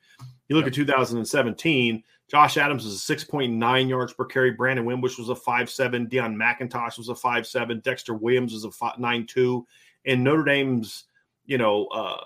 [0.49, 0.73] You look yep.
[0.73, 4.53] at 2017, Josh Adams was a 6.9 yards per carry.
[4.53, 6.09] Brandon Wimbush was a 5'7.
[6.09, 7.83] Deon McIntosh was a 5'7.
[7.83, 9.63] Dexter Williams was a 9'2.
[10.07, 11.05] And Notre Dame's,
[11.45, 12.25] you know, uh,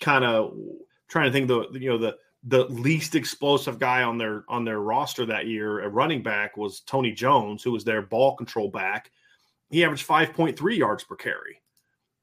[0.00, 0.58] kind of
[1.06, 4.80] trying to think the, you know, the, the least explosive guy on their on their
[4.80, 9.12] roster that year, a running back, was Tony Jones, who was their ball control back.
[9.70, 11.62] He averaged 5.3 yards per carry.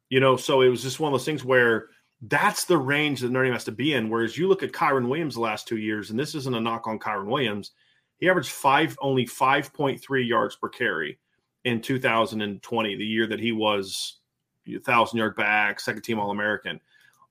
[0.10, 1.88] You know, so it was just one of those things where
[2.24, 4.10] that's the range that Notre has to be in.
[4.10, 6.88] Whereas you look at Kyren Williams the last two years, and this isn't a knock
[6.88, 7.72] on Kyren Williams,
[8.18, 11.18] he averaged five only 5.3 yards per carry
[11.64, 14.18] in 2020, the year that he was
[14.86, 16.80] thousand yard back, second team All American.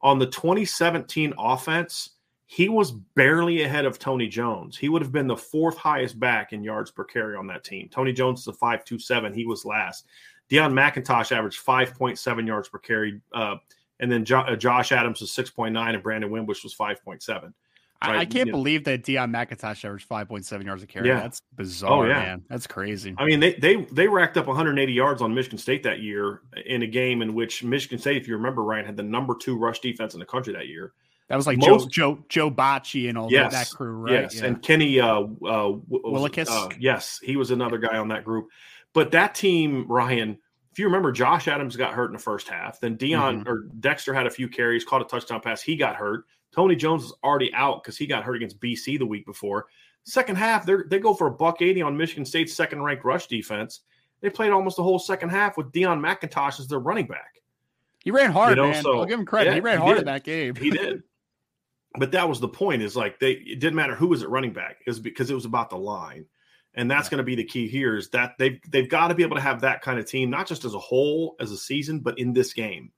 [0.01, 2.11] On the 2017 offense,
[2.47, 4.77] he was barely ahead of Tony Jones.
[4.77, 7.89] He would have been the fourth highest back in yards per carry on that team.
[7.91, 9.35] Tony Jones is a 5.27.
[9.35, 10.07] He was last.
[10.51, 13.21] Deon McIntosh averaged 5.7 yards per carry.
[13.33, 13.57] Uh,
[14.01, 17.27] and then jo- uh, Josh Adams was 6.9 and Brandon Wimbush was 5.7.
[17.37, 17.53] Right?
[18.01, 18.93] I, I, can't you believe know.
[18.93, 21.09] that Deon McIntosh averaged 5.7 yards a carry.
[21.09, 21.21] Yeah.
[21.21, 22.21] That's bizarre, oh, yeah.
[22.21, 22.45] man.
[22.49, 23.13] That's crazy.
[23.19, 26.83] I mean, they they they racked up 180 yards on Michigan State that year in
[26.83, 29.81] a game in which Michigan State, if you remember, Ryan had the number two rush
[29.81, 30.93] defense in the country that year.
[31.29, 34.13] That was like Most, Joe Joe Joe Bachie and all yes, that, that, crew, right?
[34.13, 34.47] Yes, yeah.
[34.47, 35.73] and Kenny uh, uh.
[35.73, 38.49] Uh, yes, he was another guy on that group.
[38.95, 40.39] But that team, Ryan,
[40.79, 42.79] if you remember, Josh Adams got hurt in the first half.
[42.79, 43.49] Then Deon mm-hmm.
[43.49, 45.61] or Dexter had a few carries, caught a touchdown pass.
[45.61, 46.27] He got hurt.
[46.53, 49.67] Tony Jones is already out because he got hurt against BC the week before.
[50.05, 53.27] Second half, they they go for a buck eighty on Michigan State's second ranked rush
[53.27, 53.81] defense.
[54.21, 57.43] They played almost the whole second half with Deon McIntosh as their running back.
[58.05, 58.85] He ran hard, you know, man.
[58.85, 59.51] So, I'll give him credit.
[59.51, 60.03] Yeah, he ran he hard did.
[60.03, 60.55] in that game.
[60.55, 61.03] he did.
[61.99, 62.83] But that was the point.
[62.83, 64.77] Is like they it didn't matter who was at running back.
[64.87, 66.27] It was because it was about the line
[66.75, 69.23] and that's going to be the key here is that they've they've got to be
[69.23, 72.01] able to have that kind of team not just as a whole as a season
[72.01, 72.93] but in this game.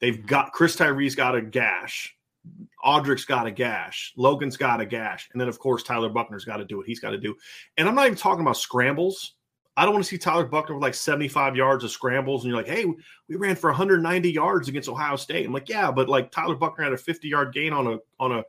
[0.00, 0.26] They've mm-hmm.
[0.26, 2.14] got chris tyree's got a gash
[2.84, 6.58] audric's got a gash logan's got a gash and then of course tyler buchner's got
[6.58, 7.34] to do what he's got to do.
[7.76, 9.34] And i'm not even talking about scrambles.
[9.78, 12.58] I don't want to see tyler buchner with like 75 yards of scrambles and you're
[12.58, 12.86] like hey
[13.28, 15.46] we ran for 190 yards against ohio state.
[15.46, 18.32] I'm like yeah but like tyler buchner had a 50 yard gain on a on
[18.32, 18.44] a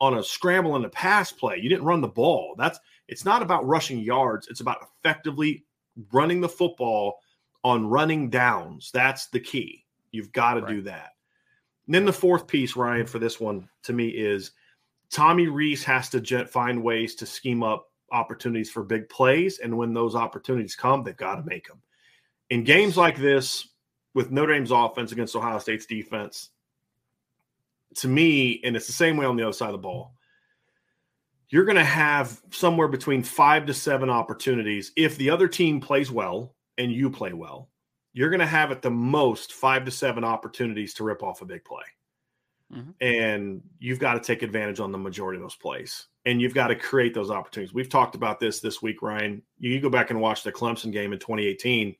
[0.00, 1.58] on a scramble and a pass play.
[1.58, 2.54] You didn't run the ball.
[2.56, 2.78] That's
[3.10, 5.64] it's not about rushing yards, it's about effectively
[6.12, 7.18] running the football
[7.64, 8.90] on running downs.
[8.94, 9.84] That's the key.
[10.12, 10.70] You've got to right.
[10.70, 11.10] do that.
[11.86, 14.52] And then the fourth piece, Ryan, for this one to me is
[15.10, 19.58] Tommy Rees has to find ways to scheme up opportunities for big plays.
[19.58, 21.82] And when those opportunities come, they've got to make them.
[22.48, 23.68] In games like this,
[24.14, 26.50] with Notre Dame's offense against Ohio State's defense,
[27.96, 30.14] to me, and it's the same way on the other side of the ball,
[31.50, 34.92] you're going to have somewhere between five to seven opportunities.
[34.96, 37.68] If the other team plays well and you play well,
[38.12, 41.44] you're going to have at the most five to seven opportunities to rip off a
[41.44, 41.82] big play.
[42.72, 42.90] Mm-hmm.
[43.00, 46.06] And you've got to take advantage on the majority of those plays.
[46.24, 47.74] And you've got to create those opportunities.
[47.74, 49.42] We've talked about this this week, Ryan.
[49.58, 51.96] You go back and watch the Clemson game in 2018.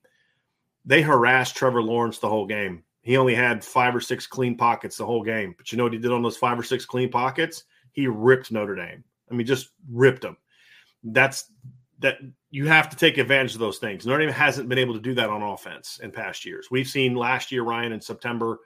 [0.85, 2.85] They harassed Trevor Lawrence the whole game.
[3.03, 5.55] He only had five or six clean pockets the whole game.
[5.57, 7.65] But you know what he did on those five or six clean pockets?
[7.93, 9.03] He ripped Notre Dame.
[9.31, 10.37] I mean, just ripped them.
[11.03, 11.51] That's
[12.01, 12.17] that
[12.51, 14.07] you have to take advantage of those things.
[14.07, 16.69] Notre Dame hasn't been able to do that on offense in past years.
[16.71, 18.61] We've seen last year, Ryan, in September,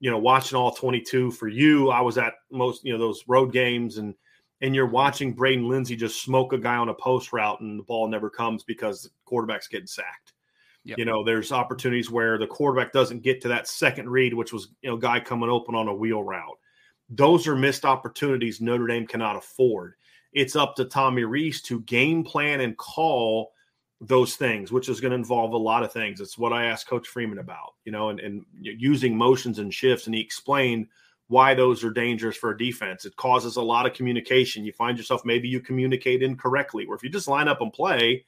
[0.00, 1.90] you know, watching all 22 for you.
[1.90, 4.14] I was at most, you know, those road games and
[4.60, 7.84] and you're watching Braden Lenzy just smoke a guy on a post route and the
[7.84, 10.32] ball never comes because the quarterback's getting sacked.
[10.84, 10.98] Yep.
[10.98, 14.68] You know, there's opportunities where the quarterback doesn't get to that second read, which was,
[14.82, 16.58] you know, guy coming open on a wheel route.
[17.08, 19.94] Those are missed opportunities Notre Dame cannot afford.
[20.32, 23.52] It's up to Tommy Rees to game plan and call
[24.00, 26.20] those things, which is going to involve a lot of things.
[26.20, 30.06] It's what I asked Coach Freeman about, you know, and, and using motions and shifts.
[30.06, 30.86] And he explained
[31.28, 33.04] why those are dangerous for a defense.
[33.04, 34.64] It causes a lot of communication.
[34.64, 38.24] You find yourself maybe you communicate incorrectly, or if you just line up and play,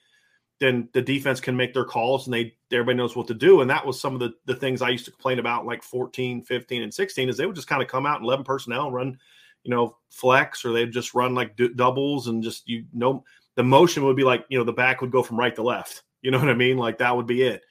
[0.60, 3.62] then the defense can make their calls and they everybody knows what to do.
[3.62, 6.42] And that was some of the, the things I used to complain about like 14,
[6.42, 8.94] 15, and 16 is they would just kind of come out and 11 personnel and
[8.94, 9.18] run,
[9.64, 13.24] you know, flex or they'd just run like d- doubles and just, you know,
[13.56, 16.02] the motion would be like, you know, the back would go from right to left.
[16.20, 16.76] You know what I mean?
[16.76, 17.62] Like that would be it.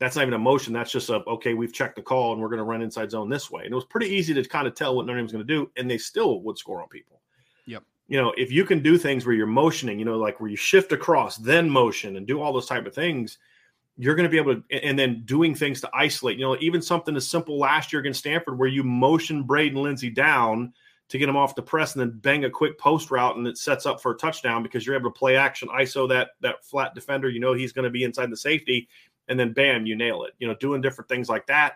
[0.00, 0.72] That's not even a motion.
[0.72, 3.28] That's just a, okay, we've checked the call and we're going to run inside zone
[3.28, 3.64] this way.
[3.64, 5.70] And it was pretty easy to kind of tell what Notre Dame's going to do.
[5.76, 7.20] And they still would score on people
[8.08, 10.56] you know, if you can do things where you're motioning, you know, like where you
[10.56, 13.38] shift across, then motion and do all those type of things,
[13.98, 16.80] you're going to be able to, and then doing things to isolate, you know, even
[16.80, 20.72] something as simple last year against Stanford where you motion Braden Lenzy down
[21.08, 23.58] to get him off the press and then bang a quick post route and it
[23.58, 26.94] sets up for a touchdown because you're able to play action, ISO that that flat
[26.94, 28.88] defender, you know, he's going to be inside the safety,
[29.28, 30.32] and then bam, you nail it.
[30.38, 31.74] You know, doing different things like that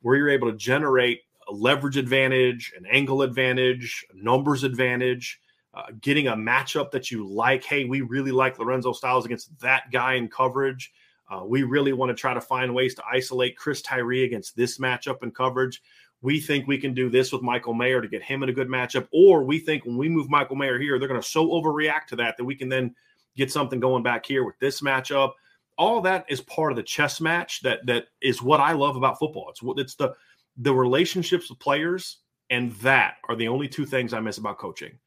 [0.00, 5.40] where you're able to generate a leverage advantage, an angle advantage, a numbers advantage
[5.76, 7.62] uh, getting a matchup that you like.
[7.62, 10.90] Hey, we really like Lorenzo Styles against that guy in coverage.
[11.30, 14.78] Uh, we really want to try to find ways to isolate Chris Tyree against this
[14.78, 15.82] matchup in coverage.
[16.22, 18.68] We think we can do this with Michael Mayer to get him in a good
[18.68, 19.06] matchup.
[19.12, 22.16] Or we think when we move Michael Mayer here, they're going to so overreact to
[22.16, 22.94] that that we can then
[23.36, 25.32] get something going back here with this matchup.
[25.76, 29.18] All that is part of the chess match that that is what I love about
[29.18, 29.50] football.
[29.50, 30.14] It's what it's the
[30.56, 34.98] the relationships with players, and that are the only two things I miss about coaching.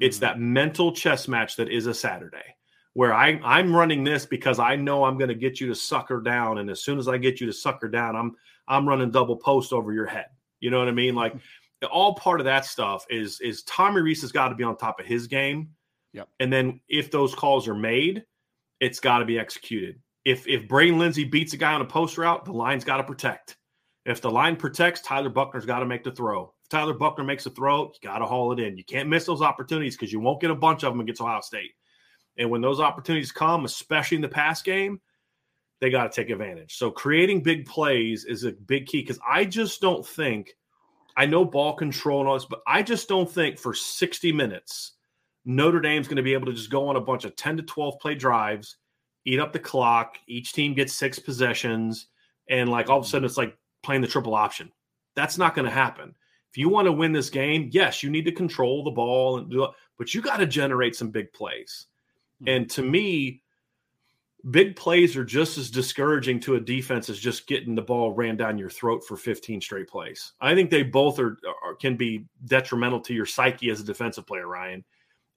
[0.00, 0.26] It's mm-hmm.
[0.26, 2.56] that mental chess match that is a Saturday
[2.94, 6.20] where I, I'm running this because I know I'm going to get you to sucker
[6.20, 6.58] down.
[6.58, 8.34] And as soon as I get you to sucker down, I'm
[8.66, 10.26] I'm running double post over your head.
[10.60, 11.14] You know what I mean?
[11.14, 11.34] Like
[11.92, 15.00] all part of that stuff is is Tommy Rees has got to be on top
[15.00, 15.70] of his game.
[16.12, 16.28] Yep.
[16.40, 18.24] And then if those calls are made,
[18.80, 20.00] it's got to be executed.
[20.24, 23.04] If if Braden Lenzy beats a guy on a post route, the line's got to
[23.04, 23.56] protect.
[24.06, 26.53] If the line protects, Tyler Buchner's got to make the throw.
[26.64, 28.78] If Tyler Buchner makes a throw, you got to haul it in.
[28.78, 31.40] You can't miss those opportunities because you won't get a bunch of them against Ohio
[31.40, 31.72] State.
[32.38, 35.00] And when those opportunities come, especially in the pass game,
[35.80, 36.76] they got to take advantage.
[36.76, 40.54] So creating big plays is a big key because I just don't think,
[41.16, 44.92] I know ball control and all this, but I just don't think for 60 minutes,
[45.44, 47.62] Notre Dame's going to be able to just go on a bunch of 10 to
[47.62, 48.78] 12 play drives,
[49.26, 50.16] eat up the clock.
[50.26, 52.06] Each team gets six possessions.
[52.48, 54.72] And like all of a sudden, it's like playing the triple option.
[55.14, 56.14] That's not going to happen.
[56.54, 59.50] If you want to win this game, yes, you need to control the ball and
[59.50, 61.86] do it, but you got to generate some big plays.
[62.40, 62.48] Mm-hmm.
[62.48, 63.42] And to me,
[64.52, 68.36] big plays are just as discouraging to a defense as just getting the ball ran
[68.36, 70.34] down your throat for 15 straight plays.
[70.40, 74.24] I think they both are, are can be detrimental to your psyche as a defensive
[74.24, 74.84] player, Ryan.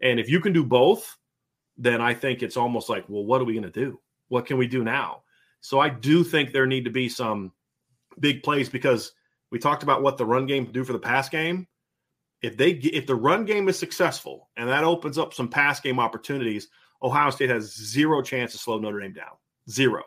[0.04, 1.18] And if you can do both,
[1.80, 4.00] then I think it's almost like, well, what are we going to do?
[4.28, 5.24] What can we do now?
[5.62, 7.54] So I do think there need to be some
[8.20, 9.14] big plays because
[9.52, 11.68] we talked about what the run game do for the pass game.
[12.42, 16.00] If they if the run game is successful and that opens up some pass game
[16.00, 16.68] opportunities,
[17.02, 19.34] Ohio State has zero chance to slow Notre Dame down.
[19.70, 20.04] Zero.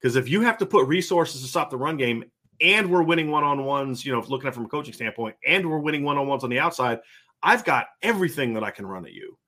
[0.00, 2.24] Because if you have to put resources to stop the run game
[2.60, 6.04] and we're winning one-on-ones, you know, looking at from a coaching standpoint, and we're winning
[6.04, 7.00] one-on-ones on the outside,
[7.42, 9.38] I've got everything that I can run at you.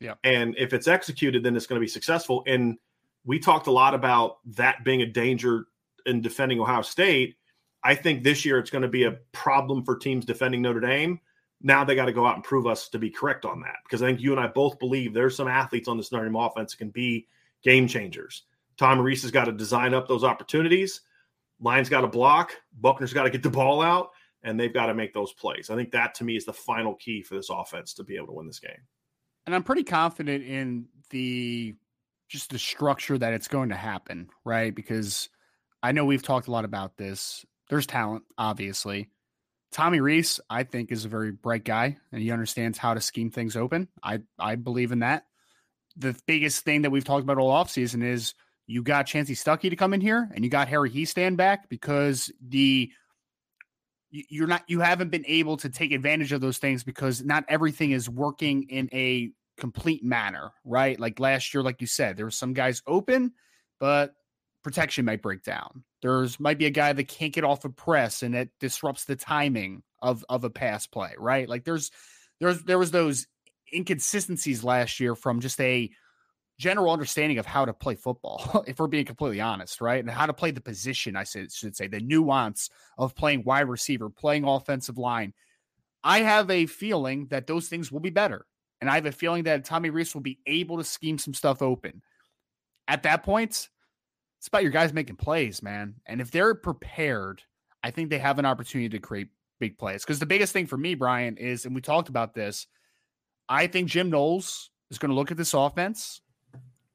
[0.00, 0.14] Yeah.
[0.24, 2.42] And if it's executed, then it's going to be successful.
[2.46, 2.78] And
[3.24, 5.66] we talked a lot about that being a danger
[6.06, 7.36] in defending Ohio State.
[7.82, 11.20] I think this year it's going to be a problem for teams defending Notre Dame.
[11.62, 14.02] Now they got to go out and prove us to be correct on that because
[14.02, 16.72] I think you and I both believe there's some athletes on this Notre Dame offense
[16.72, 17.26] that can be
[17.62, 18.44] game changers.
[18.76, 21.02] Tom Rees has got to design up those opportunities.
[21.60, 22.52] Line's got to block.
[22.80, 24.10] Buchner's got to get the ball out,
[24.42, 25.68] and they've got to make those plays.
[25.68, 28.28] I think that to me is the final key for this offense to be able
[28.28, 28.80] to win this game.
[29.44, 31.74] And I'm pretty confident in the
[32.28, 34.74] just the structure that it's going to happen, right?
[34.74, 35.28] Because
[35.82, 39.08] I know we've talked a lot about this there's talent, obviously.
[39.72, 43.30] Tommy Rees, I think, is a very bright guy and he understands how to scheme
[43.30, 43.88] things open.
[44.02, 45.24] I, I believe in that.
[45.96, 48.34] The biggest thing that we've talked about all offseason is
[48.66, 52.30] you got Chansi Stuckey to come in here and you got Harry Hiestand back because
[52.46, 52.90] the
[54.10, 57.92] you're not you haven't been able to take advantage of those things because not everything
[57.92, 60.98] is working in a complete manner, right?
[60.98, 63.32] Like last year, like you said, there were some guys open,
[63.78, 64.14] but
[64.62, 65.84] protection might break down.
[66.02, 69.16] There's might be a guy that can't get off a press and it disrupts the
[69.16, 71.48] timing of of a pass play, right?
[71.48, 71.90] Like there's
[72.40, 73.26] there's there was those
[73.72, 75.90] inconsistencies last year from just a
[76.58, 80.00] general understanding of how to play football, if we're being completely honest, right?
[80.00, 84.10] And how to play the position, I should say, the nuance of playing wide receiver,
[84.10, 85.32] playing offensive line.
[86.04, 88.46] I have a feeling that those things will be better.
[88.80, 91.60] And I have a feeling that Tommy Rees will be able to scheme some stuff
[91.60, 92.02] open.
[92.88, 93.68] At that point,
[94.40, 95.96] it's about your guys making plays, man.
[96.06, 97.42] And if they're prepared,
[97.84, 99.28] I think they have an opportunity to create
[99.58, 100.02] big plays.
[100.02, 102.66] Because the biggest thing for me, Brian, is, and we talked about this,
[103.50, 106.22] I think Jim Knowles is going to look at this offense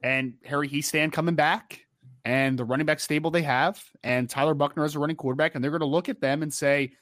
[0.01, 1.81] and Harry Hiestand coming back
[2.25, 5.53] and the running back stable they have and Tyler Buchner as a running quarterback.
[5.53, 6.93] And they're going to look at them and say,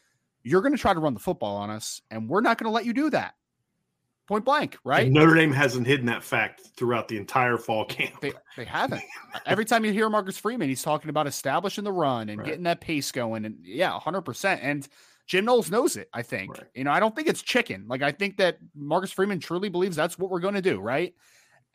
[0.43, 2.75] you're going to try to run the football on us and we're not going to
[2.75, 3.35] let you do that.
[4.33, 5.05] Point blank, right?
[5.05, 8.19] And Notre Dame hasn't hidden that fact throughout the entire fall camp.
[8.19, 9.03] They, they haven't.
[9.45, 12.47] Every time you hear Marcus Freeman, he's talking about establishing the run and right.
[12.47, 13.45] getting that pace going.
[13.45, 14.57] And yeah, 100%.
[14.59, 14.87] And
[15.27, 16.57] Jim Knowles knows it, I think.
[16.57, 16.67] Right.
[16.73, 17.85] You know, I don't think it's chicken.
[17.87, 21.13] Like, I think that Marcus Freeman truly believes that's what we're going to do, right?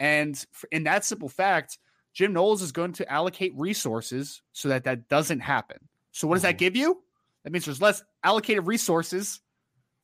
[0.01, 1.79] And in that simple fact,
[2.13, 5.79] Jim Knowles is going to allocate resources so that that doesn't happen.
[6.11, 6.59] So, what does that mm-hmm.
[6.59, 7.05] give you?
[7.45, 9.43] That means there's less allocated resources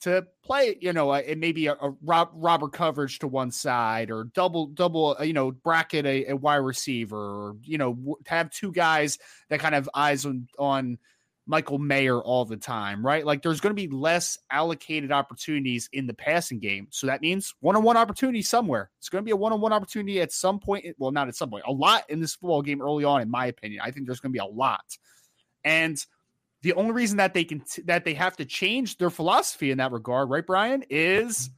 [0.04, 0.76] to play.
[0.80, 4.66] You know, it may be a, a rob, robber coverage to one side, or double
[4.66, 5.16] double.
[5.18, 9.60] Uh, you know, bracket a, a wide receiver, or you know, have two guys that
[9.60, 10.98] kind of eyes on on
[11.46, 13.24] Michael Mayer all the time, right?
[13.24, 16.88] Like there's going to be less allocated opportunities in the passing game.
[16.90, 18.90] So that means one on one opportunity somewhere.
[18.98, 20.86] It's going to be a one on one opportunity at some point.
[20.98, 23.46] Well, not at some point, a lot in this football game early on, in my
[23.46, 23.82] opinion.
[23.84, 24.84] I think there's going to be a lot.
[25.64, 25.98] And
[26.64, 29.78] the only reason that they can, t- that they have to change their philosophy in
[29.78, 31.50] that regard, right, Brian, is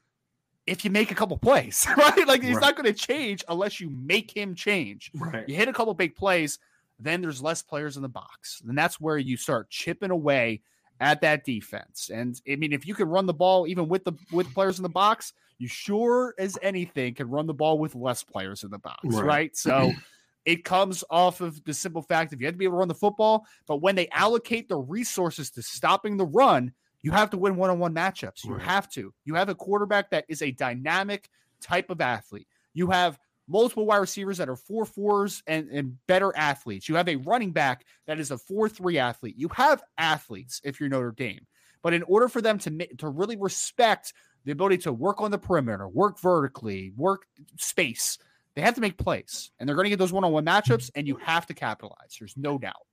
[0.67, 2.27] if you make a couple plays, right?
[2.29, 2.61] Like he's right.
[2.61, 5.11] not going to change unless you make him change.
[5.15, 5.49] Right.
[5.49, 6.59] You hit a couple big plays
[6.99, 8.63] then there's less players in the box.
[8.67, 10.63] And that's where you start chipping away
[11.01, 12.11] at that defense.
[12.13, 14.83] And I mean, if you can run the ball even with the with players in
[14.83, 18.79] the box, you sure as anything can run the ball with less players in the
[18.79, 19.25] box, right?
[19.25, 19.57] right?
[19.57, 19.93] So
[20.47, 22.89] it comes off of the simple fact if you have to be able to run
[22.89, 26.73] the football, but when they allocate the resources to stopping the run,
[27.03, 28.45] you have to win one-on-one matchups.
[28.45, 28.63] You right.
[28.63, 29.13] have to.
[29.25, 31.29] You have a quarterback that is a dynamic
[31.61, 32.47] type of athlete.
[32.75, 33.19] You have
[33.49, 36.89] multiple wide receivers that are four fours and, and better athletes.
[36.89, 39.35] You have a running back that is a four three athlete.
[39.37, 41.47] You have athletes if you're Notre Dame,
[41.83, 44.13] but in order for them to to really respect
[44.45, 47.27] the ability to work on the perimeter, work vertically, work
[47.57, 48.19] space,
[48.57, 50.91] they have to make plays, and they're going to get those one on one matchups,
[50.95, 52.17] and you have to capitalize.
[52.19, 52.87] There's no doubt.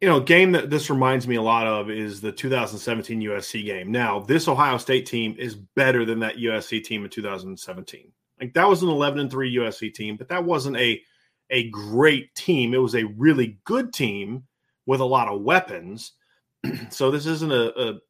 [0.00, 3.92] You know, game that this reminds me a lot of is the 2017 USC game.
[3.92, 8.12] Now, this Ohio State team is better than that USC team in 2017.
[8.40, 11.00] Like that was an 11 and 3 USC team, but that wasn't a
[11.48, 12.74] a great team.
[12.74, 14.44] It was a really good team
[14.84, 16.12] with a lot of weapons.
[16.90, 18.00] so this isn't a, a, a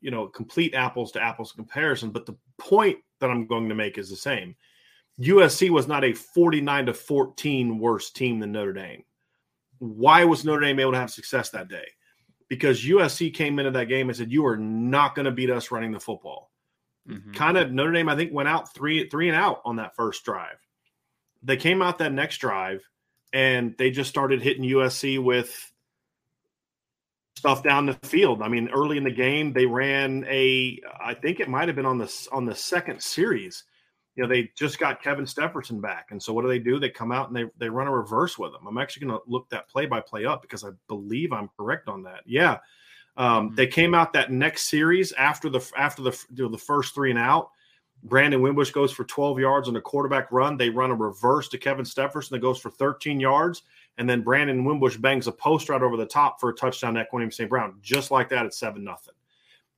[0.00, 3.98] you know complete apples to apples comparison, but the point that I'm going to make
[3.98, 4.54] is the same.
[5.20, 9.04] USC was not a 49 to 14 worse team than Notre Dame.
[9.78, 11.86] Why was Notre Dame able to have success that day?
[12.48, 15.70] Because USC came into that game and said, You are not going to beat us
[15.70, 16.50] running the football.
[17.08, 17.32] Mm-hmm.
[17.32, 20.24] Kind of Notre Dame, I think, went out three three and out on that first
[20.24, 20.58] drive.
[21.42, 22.82] They came out that next drive
[23.32, 25.72] and they just started hitting USC with
[27.36, 28.42] stuff down the field.
[28.42, 31.86] I mean, early in the game, they ran a I think it might have been
[31.86, 33.64] on the on the second series.
[34.16, 36.08] You know, they just got Kevin Stepherson back.
[36.10, 36.78] And so what do they do?
[36.78, 38.66] They come out and they they run a reverse with him.
[38.66, 41.88] I'm actually going to look that play by play up because I believe I'm correct
[41.88, 42.22] on that.
[42.26, 42.58] Yeah.
[43.16, 43.54] Um, mm-hmm.
[43.54, 47.10] They came out that next series after the after the you know, the first three
[47.10, 47.50] and out.
[48.02, 50.56] Brandon Wimbush goes for 12 yards on a quarterback run.
[50.56, 53.62] They run a reverse to Kevin Stepherson that goes for 13 yards,
[53.98, 57.04] and then Brandon Wimbush bangs a post right over the top for a touchdown to
[57.04, 57.50] Equanimeous St.
[57.50, 57.76] Brown.
[57.82, 59.14] Just like that, it's seven nothing,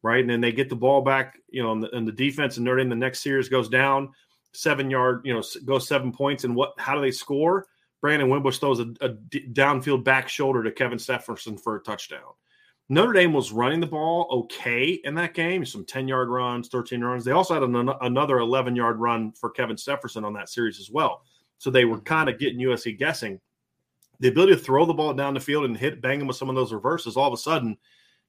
[0.02, 0.20] right?
[0.20, 2.66] And then they get the ball back, you know, and the, and the defense and
[2.66, 2.88] Dame.
[2.88, 4.10] The next series goes down
[4.52, 6.44] seven yard, you know, goes seven points.
[6.44, 6.74] And what?
[6.78, 7.66] How do they score?
[8.00, 12.32] Brandon Wimbush throws a, a downfield back shoulder to Kevin Stepherson for a touchdown.
[12.88, 17.00] Notre Dame was running the ball okay in that game, some 10 yard runs, 13
[17.00, 17.24] runs.
[17.24, 20.90] They also had an, another 11 yard run for Kevin Stepherson on that series as
[20.90, 21.22] well.
[21.58, 22.04] So they were mm-hmm.
[22.04, 23.40] kind of getting USC guessing.
[24.18, 26.48] The ability to throw the ball down the field and hit, bang them with some
[26.48, 27.76] of those reverses, all of a sudden,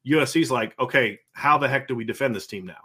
[0.08, 2.76] USC's like, okay, how the heck do we defend this team now?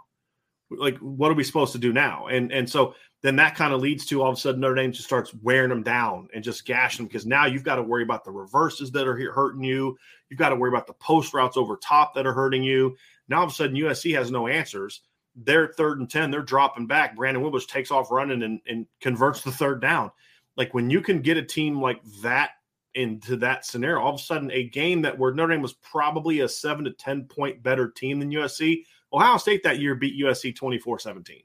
[0.71, 2.27] Like, what are we supposed to do now?
[2.27, 4.91] And and so then that kind of leads to all of a sudden Notre Dame
[4.91, 8.03] just starts wearing them down and just gashing them because now you've got to worry
[8.03, 9.97] about the reverses that are hurting you.
[10.29, 12.95] You've got to worry about the post routes over top that are hurting you.
[13.27, 15.01] Now all of a sudden USC has no answers.
[15.35, 17.15] They're third and 10, they're dropping back.
[17.15, 20.11] Brandon Wimbush takes off running and, and converts the third down.
[20.55, 22.51] Like when you can get a team like that
[22.99, 26.41] into that scenario, all of a sudden a game that where Notre Dame was probably
[26.41, 28.83] a seven to 10 point better team than USC,
[29.13, 31.41] Ohio State that year beat USC 24 17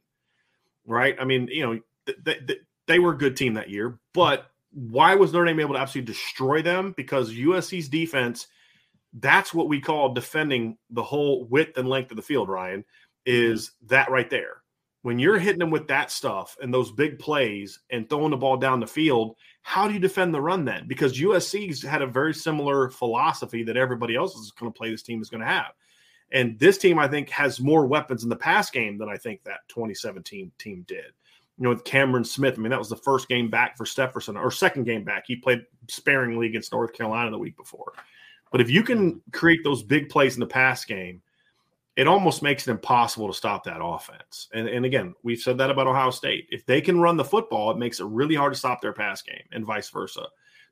[0.87, 1.17] right?
[1.19, 1.81] I mean, you know,
[2.25, 5.75] th- th- they were a good team that year, but why was Notre Dame able
[5.75, 6.95] to absolutely destroy them?
[6.97, 8.49] Because USC's defense,
[9.15, 12.85] that's what we call defending the whole width and length of the field, Ryan, mm-hmm.
[13.27, 14.63] is that right there.
[15.03, 18.57] When you're hitting them with that stuff and those big plays and throwing the ball
[18.57, 19.37] down the field,
[19.67, 20.87] how do you defend the run then?
[20.87, 25.03] Because USC's had a very similar philosophy that everybody else is going to play this
[25.03, 25.73] team is going to have.
[26.31, 29.43] And this team, I think, has more weapons in the pass game than I think
[29.45, 31.13] that 2017 team did.
[31.57, 32.55] you know, with Cameron Smith.
[32.59, 35.25] I mean, that was the first game back for Stepherson, or second game back.
[35.27, 37.93] He played sparingly against North Carolina the week before.
[38.51, 39.31] But if you can mm-hmm.
[39.33, 41.23] create those big plays in the pass game,
[41.97, 44.49] it almost makes it impossible to stop that offense.
[44.53, 46.49] And, and again, we've said that about Ohio State.
[46.51, 49.23] If they can run the football, it makes it really hard to stop their pass
[49.23, 50.27] game, and vice versa,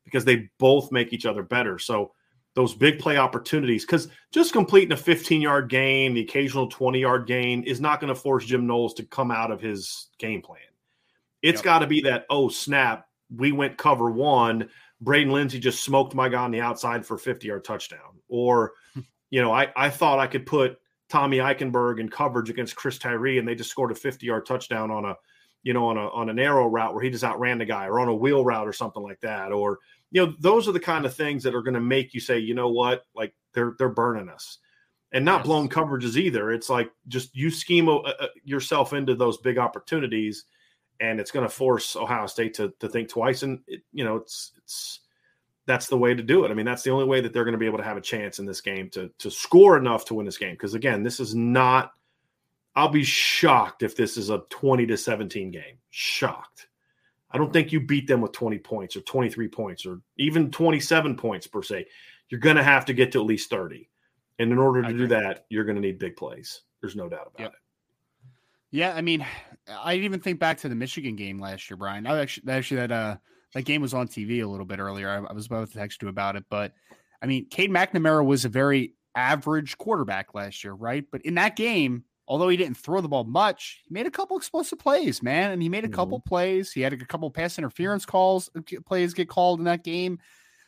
[0.05, 1.79] because they both make each other better.
[1.79, 2.13] So
[2.55, 7.27] those big play opportunities, because just completing a 15 yard gain, the occasional 20 yard
[7.27, 10.59] gain, is not going to force Jim Knowles to come out of his game plan.
[11.41, 11.65] It's yep.
[11.65, 14.69] got to be that, oh, snap, we went cover one.
[15.01, 18.21] Braden Lenzy just smoked my guy on the outside for 50 yard touchdown.
[18.29, 19.01] Or, hmm.
[19.31, 20.79] you know, I, I thought I could put
[21.13, 24.91] Tommy Eichenberg in coverage against Chris Tyree and they just scored a 50 yard touchdown
[24.91, 25.15] on a,
[25.63, 28.01] you know, on a on a narrow route where he just outran the guy or
[28.01, 29.53] on a wheel route or something like that.
[29.53, 29.79] Or,
[30.11, 32.39] you know, those are the kind of things that are going to make you say,
[32.39, 34.57] you know what, like they're they're burning us.
[35.13, 35.47] And not yes.
[35.47, 36.51] blown coverages either.
[36.51, 40.47] It's like just you scheme uh, uh yourself into those big opportunities
[40.99, 43.43] and it's going to force Ohio State to to think twice.
[43.43, 45.01] And it, you know, it's it's
[45.73, 46.51] that's the way to do it.
[46.51, 48.03] I mean, that's the only way that they're going to be able to have a
[48.03, 50.53] chance in this game to to score enough to win this game.
[50.53, 51.93] Because again, this is not.
[52.75, 55.79] I'll be shocked if this is a twenty to seventeen game.
[55.91, 56.69] Shocked.
[57.31, 61.17] I don't think you beat them with 20 points or 23 points or even 27
[61.17, 61.87] points per se.
[62.29, 63.89] You're going to have to get to at least 30.
[64.39, 66.61] And in order to do that, you're going to need big plays.
[66.83, 67.53] There's no doubt about yep.
[67.53, 67.59] it.
[68.71, 69.25] Yeah, I mean,
[69.67, 72.07] I even think back to the Michigan game last year, Brian.
[72.07, 73.17] I actually, actually that uh
[73.55, 75.09] that game was on TV a little bit earlier.
[75.09, 76.73] I, I was about to text you about it, but
[77.21, 81.05] I mean, Cade McNamara was a very average quarterback last year, right?
[81.11, 84.37] But in that game, although he didn't throw the ball much, he made a couple
[84.37, 85.53] explosive plays, man.
[85.53, 85.95] And he made a mm-hmm.
[85.95, 86.73] couple plays.
[86.73, 90.19] He had a couple pass interference calls, uh, plays get called in that game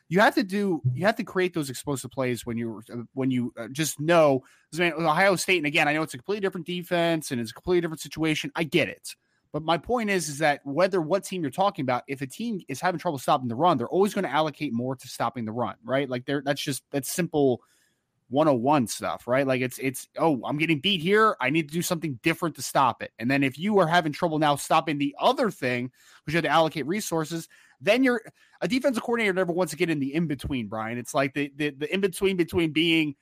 [0.08, 3.30] you have to do you have to create those explosive plays when you uh, when
[3.30, 4.42] you uh, just know
[4.76, 7.54] man, Ohio State and again I know it's a completely different defense and it's a
[7.54, 9.14] completely different situation I get it
[9.54, 12.60] but my point is is that whether what team you're talking about if a team
[12.66, 15.52] is having trouble stopping the run they're always going to allocate more to stopping the
[15.52, 16.10] run right?
[16.10, 17.62] Like they're that's just that's simple
[18.30, 19.46] 101 stuff right?
[19.46, 21.36] Like it's it's oh I'm getting beat here.
[21.40, 23.12] I need to do something different to stop it.
[23.20, 25.92] And then if you are having trouble now stopping the other thing
[26.26, 27.48] which you have to allocate resources
[27.80, 28.22] then you're
[28.60, 30.98] a defensive coordinator never wants to get in the in between, Brian.
[30.98, 33.14] It's like the the, the in between between being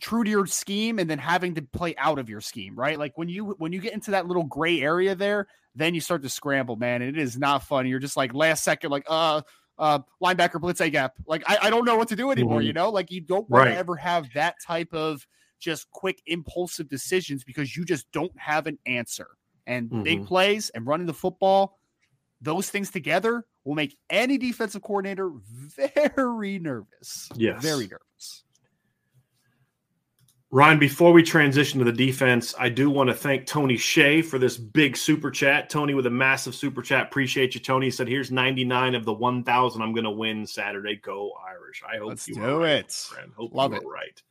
[0.00, 2.98] true to your scheme and then having to play out of your scheme, right?
[2.98, 6.22] Like when you when you get into that little gray area there, then you start
[6.22, 7.86] to scramble, man, and it is not fun.
[7.86, 9.42] You're just like last second, like uh
[9.78, 11.14] uh linebacker blitz a gap.
[11.26, 12.66] Like I, I don't know what to do anymore, mm-hmm.
[12.66, 12.90] you know?
[12.90, 13.72] Like you don't want right.
[13.72, 15.26] to ever have that type of
[15.58, 19.28] just quick impulsive decisions because you just don't have an answer.
[19.66, 20.02] And mm-hmm.
[20.02, 21.78] big plays and running the football
[22.40, 25.30] those things together will make any defensive coordinator
[26.16, 27.28] very nervous.
[27.36, 27.62] Yes.
[27.62, 28.44] Very nervous.
[30.50, 34.38] Ryan, before we transition to the defense, I do want to thank Tony Shea for
[34.38, 35.68] this big super chat.
[35.68, 37.06] Tony with a massive super chat.
[37.06, 37.86] Appreciate you, Tony.
[37.86, 40.96] He said, Here's 99 of the 1,000 I'm going to win Saturday.
[40.96, 41.82] Go Irish.
[41.86, 42.92] I hope let's you do right, it.
[42.92, 43.30] Friend.
[43.36, 43.82] Hope Love it.
[43.84, 44.22] right.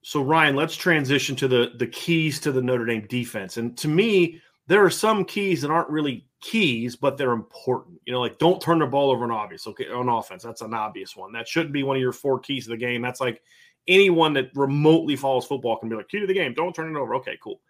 [0.00, 3.58] So, Ryan, let's transition to the, the keys to the Notre Dame defense.
[3.58, 8.00] And to me, there are some keys that aren't really keys, but they're important.
[8.06, 9.66] You know, like don't turn the ball over on obvious.
[9.66, 11.32] Okay, on offense, that's an obvious one.
[11.32, 13.02] That shouldn't be one of your four keys of the game.
[13.02, 13.42] That's like
[13.88, 16.54] anyone that remotely follows football can be like key to the game.
[16.54, 17.14] Don't turn it over.
[17.16, 17.60] Okay, cool.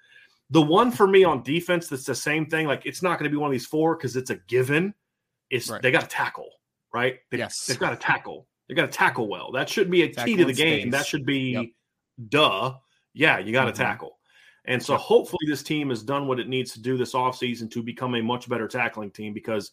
[0.50, 2.66] The one for me on defense that's the same thing.
[2.66, 4.94] Like it's not going to be one of these four because it's a given.
[5.50, 5.80] Is right.
[5.80, 6.50] they got to tackle
[6.92, 7.18] right?
[7.30, 8.46] They, yes, they've got to tackle.
[8.68, 9.50] They got to tackle well.
[9.52, 10.82] That should be a tackle key to the game.
[10.82, 10.92] Space.
[10.92, 11.66] That should be yep.
[12.28, 12.74] duh.
[13.14, 13.82] Yeah, you got to mm-hmm.
[13.82, 14.18] tackle.
[14.66, 17.82] And so hopefully this team has done what it needs to do this offseason to
[17.82, 19.70] become a much better tackling team because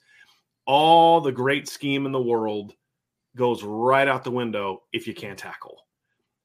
[0.66, 2.74] all the great scheme in the world
[3.36, 5.85] goes right out the window if you can't tackle.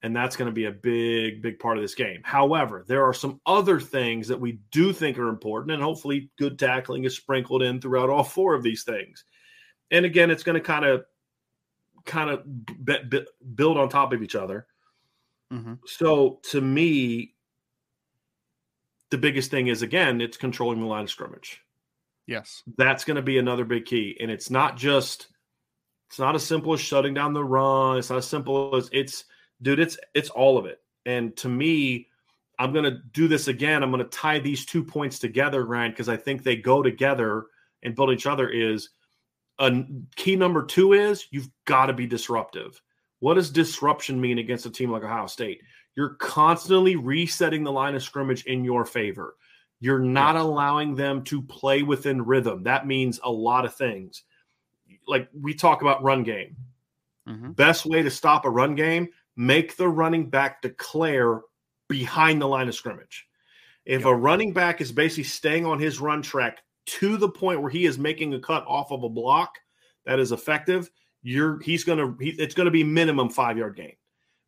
[0.02, 2.20] And that's going to be a big, big part of this game.
[2.24, 6.58] However, there are some other things that we do think are important, and hopefully, good
[6.58, 9.24] tackling is sprinkled in throughout all four of these things.
[9.90, 11.04] And again, it's going to kind of,
[12.06, 12.46] kind of
[13.54, 14.66] build on top of each other.
[15.52, 15.74] Mm-hmm.
[15.84, 17.34] So, to me,
[19.10, 21.60] the biggest thing is again, it's controlling the line of scrimmage.
[22.26, 22.62] Yes.
[22.78, 24.16] That's going to be another big key.
[24.20, 25.26] And it's not just
[26.08, 27.98] it's not as simple as shutting down the run.
[27.98, 29.24] It's not as simple as it's
[29.62, 30.80] dude, it's it's all of it.
[31.06, 32.08] And to me,
[32.58, 33.82] I'm going to do this again.
[33.82, 37.46] I'm going to tie these two points together, Ryan, because I think they go together
[37.82, 38.90] and build each other is
[39.58, 39.84] a
[40.16, 42.80] key number 2 is you've got to be disruptive.
[43.20, 45.60] What does disruption mean against a team like Ohio State?
[45.96, 49.36] You're constantly resetting the line of scrimmage in your favor.
[49.80, 52.62] You're not allowing them to play within rhythm.
[52.64, 54.22] That means a lot of things.
[55.06, 56.56] Like we talk about run game.
[57.28, 57.52] Mm-hmm.
[57.52, 59.08] Best way to stop a run game,
[59.40, 61.40] make the running back declare
[61.88, 63.26] behind the line of scrimmage.
[63.86, 67.70] If a running back is basically staying on his run track to the point where
[67.70, 69.54] he is making a cut off of a block
[70.04, 70.90] that is effective,
[71.22, 73.94] you're he's gonna he, it's gonna be minimum five yard gain,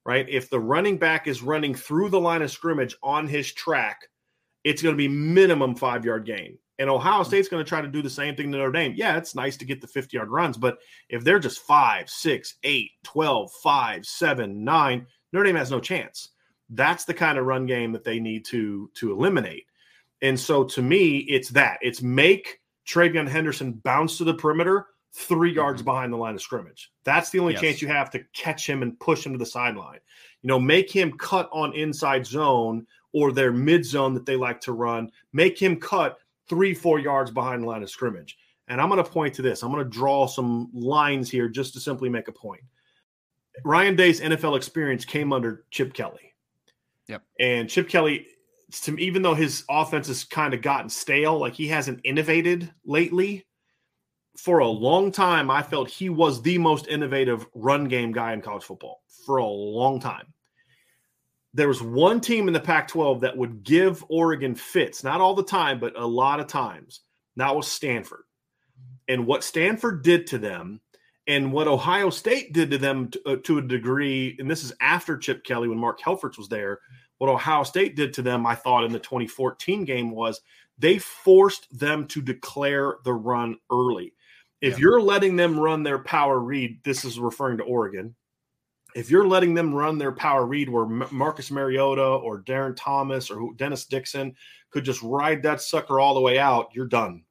[0.04, 0.28] right?
[0.28, 4.02] If the running back is running through the line of scrimmage on his track,
[4.62, 6.58] it's gonna be minimum five yard gain.
[6.78, 8.94] And Ohio State's going to try to do the same thing to Notre Dame.
[8.96, 12.54] Yeah, it's nice to get the 50 yard runs, but if they're just 5, 6,
[12.62, 16.30] 8, 12, 5, 7, 9, Notre Dame has no chance.
[16.70, 19.66] That's the kind of run game that they need to to eliminate.
[20.22, 21.78] And so to me, it's that.
[21.82, 25.90] It's make TreVeyon Henderson bounce to the perimeter three yards mm-hmm.
[25.90, 26.90] behind the line of scrimmage.
[27.04, 27.62] That's the only yes.
[27.62, 29.98] chance you have to catch him and push him to the sideline.
[30.42, 34.60] You know, make him cut on inside zone or their mid zone that they like
[34.62, 35.10] to run.
[35.32, 36.18] Make him cut
[36.48, 38.36] three, four yards behind the line of scrimmage.
[38.68, 39.62] And I'm going to point to this.
[39.62, 42.62] I'm going to draw some lines here just to simply make a point.
[43.64, 46.32] Ryan Day's NFL experience came under Chip Kelly.
[47.08, 47.22] Yep.
[47.40, 48.26] And Chip Kelly,
[48.82, 53.44] to, even though his offense has kind of gotten stale, like he hasn't innovated lately,
[54.36, 58.40] for a long time, I felt he was the most innovative run game guy in
[58.40, 60.32] college football for a long time.
[61.54, 65.34] There was one team in the Pac 12 that would give Oregon fits, not all
[65.34, 67.00] the time, but a lot of times.
[67.36, 68.24] That was Stanford.
[69.08, 70.80] And what Stanford did to them
[71.26, 74.72] and what Ohio State did to them to, uh, to, a degree, and this is
[74.80, 76.80] after Chip Kelly when Mark Helfrich was there,
[77.18, 80.40] what Ohio State did to them, I thought in the 2014 game was
[80.78, 84.14] they forced them to declare the run early.
[84.60, 84.78] If yeah.
[84.80, 88.14] you're letting them run their power read, this is referring to Oregon.
[88.94, 93.52] If you're letting them run their power read where Marcus Mariota or Darron Thomas or
[93.56, 94.34] Dennis Dixon
[94.70, 97.24] could just ride that sucker all the way out, you're done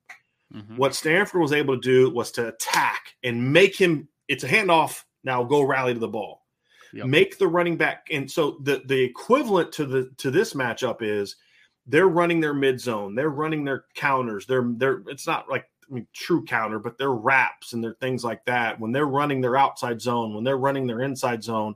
[0.53, 0.77] Mm-hmm.
[0.77, 4.07] What Stanford was able to do was to attack and make him.
[4.27, 5.03] It's a handoff.
[5.23, 6.45] Now go rally to the ball.
[6.93, 7.05] Yep.
[7.05, 8.07] Make the running back.
[8.11, 11.37] And so the the equivalent to the to this matchup is
[11.87, 13.15] they're running their mid zone.
[13.15, 14.45] They're running their counters.
[14.45, 15.03] They're they're.
[15.07, 18.79] It's not like I mean, true counter, but they're wraps and they're things like that.
[18.79, 21.75] When they're running their outside zone, when they're running their inside zone,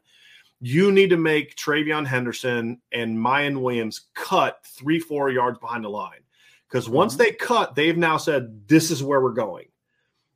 [0.62, 5.90] you need to make TreVeyon Henderson and Miyan Williams cut three, four yards behind the
[5.90, 6.22] line.
[6.70, 7.24] Because once mm-hmm.
[7.24, 9.66] they cut, they've now said, this is where we're going.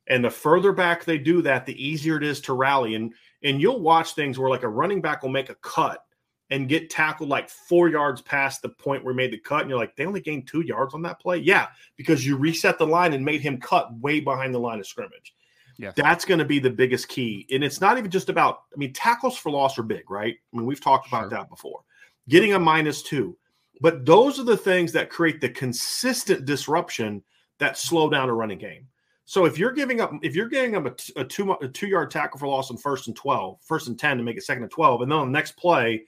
[0.06, 2.96] And the further back they do that, the easier it is to rally.
[2.96, 6.04] And and you'll watch things where like a running back will make a cut
[6.50, 9.60] and get tackled like four yards past the point where he made the cut.
[9.60, 11.38] And you're like, they only gained two yards on that play?
[11.38, 14.86] Yeah, because you reset the line and made him cut way behind the line of
[14.86, 15.34] scrimmage.
[15.78, 15.92] Yeah.
[15.96, 17.46] That's going to be the biggest key.
[17.50, 20.34] And it's not even just about, I mean, tackles for loss are big, right?
[20.52, 21.30] I mean, we've talked about sure.
[21.30, 21.80] that before.
[22.28, 23.36] Getting a minus two,
[23.80, 27.22] but those are the things that create the consistent disruption
[27.58, 28.86] that slow down a running game.
[29.24, 32.10] So if you're giving up, if you're giving up a, a two a two yard
[32.10, 34.72] tackle for loss on first and 12, first and 10 to make it second and
[34.72, 36.04] 12, and then on the next play,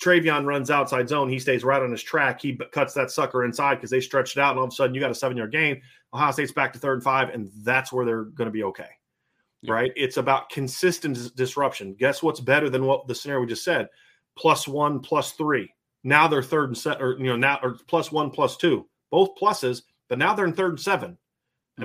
[0.00, 1.28] TreVeyon runs outside zone.
[1.28, 2.40] He stays right on his track.
[2.40, 4.94] He cuts that sucker inside because they stretched it out, and all of a sudden
[4.94, 5.80] you got a seven yard gain.
[6.12, 8.88] Ohio State's back to third and five, and that's where they're going to be okay.
[9.62, 9.74] Yeah.
[9.74, 9.92] Right?
[9.94, 11.94] It's about consistent disruption.
[11.94, 13.88] Guess what's better than what the scenario we just said?
[14.36, 15.72] Plus one, plus three.
[16.04, 19.36] Now they're third and set, or you know, now or plus one, plus two, both
[19.40, 21.10] pluses, but now they're in third and seven.
[21.10, 21.18] And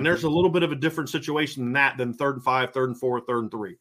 [0.00, 0.04] mm-hmm.
[0.04, 2.88] there's a little bit of a different situation than that than third and five, third
[2.88, 3.78] and four, third and three.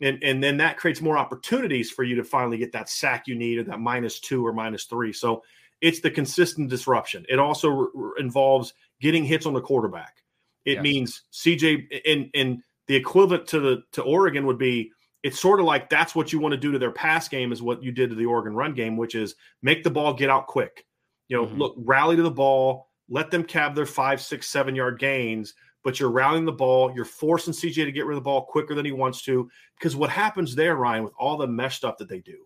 [0.00, 3.34] And, and then that creates more opportunities for you to finally get that sack you
[3.34, 5.12] need or that minus two or minus three.
[5.12, 5.42] So
[5.80, 7.24] it's the consistent disruption.
[7.28, 10.22] It also re- involves getting hits on the quarterback.
[10.64, 10.82] It yes.
[10.82, 14.90] means CJ and and the equivalent to the to Oregon would be
[15.22, 17.62] it's sort of like that's what you want to do to their pass game is
[17.62, 20.46] what you did to the Oregon run game, which is make the ball get out
[20.46, 20.84] quick.
[21.28, 21.58] You know, mm-hmm.
[21.58, 25.54] look, rally to the ball, let them cab their five, six, seven yard gains,
[25.86, 26.92] but you're rallying the ball.
[26.92, 29.48] You're forcing CJ to get rid of the ball quicker than he wants to.
[29.78, 32.44] Because what happens there, Ryan, with all the mesh stuff that they do,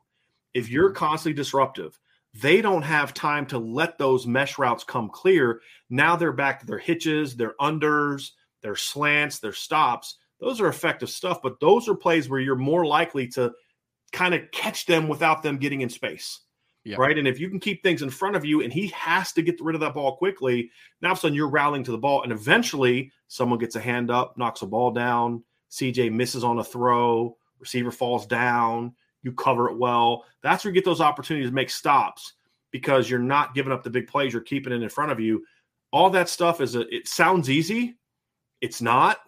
[0.53, 0.99] if you're mm-hmm.
[0.99, 1.99] constantly disruptive,
[2.35, 5.63] they don't have time to let those mesh routes come clear.
[5.89, 8.33] Now they're back to their hitches, their unders,
[8.63, 12.87] their slants, their stops those are effective stuff, but those are plays where you're more
[12.87, 13.53] likely to
[14.13, 16.41] kind of catch them without them getting in space.
[16.85, 16.97] Yeah.
[16.99, 17.19] Right.
[17.19, 19.61] And if you can keep things in front of you and he has to get
[19.61, 20.71] rid of that ball quickly,
[21.03, 22.23] now all of a sudden you're rallying to the ball.
[22.23, 25.45] And eventually someone gets a hand up, knocks a ball down.
[25.71, 30.25] CJ misses on a throw, receiver falls down, you cover it well.
[30.43, 32.33] That's where you get those opportunities to make stops
[32.71, 35.45] because you're not giving up the big plays, you're keeping it in front of you.
[35.93, 37.99] All that stuff is a, it sounds easy.
[38.61, 39.19] It's not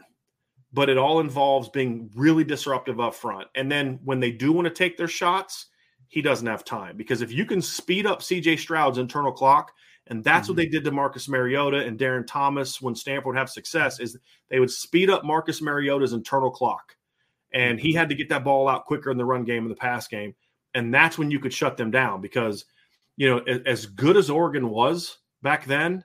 [0.73, 3.49] but it all involves being really disruptive up front.
[3.55, 5.67] And then when they do want to take their shots,
[6.13, 9.73] he doesn't have time because if you can speed up CJ Stroud's internal clock,
[10.09, 10.53] and that's mm-hmm.
[10.53, 14.19] what they did to Marcus Mariota and Darron Thomas when Stanford would have success, is
[14.51, 16.97] they would speed up Marcus Mariota's internal clock.
[17.55, 19.77] And he had to get that ball out quicker in the run game and the
[19.77, 20.35] pass game.
[20.75, 22.67] And that's when you could shut them down because
[23.17, 26.05] you know, as good as Oregon was back then,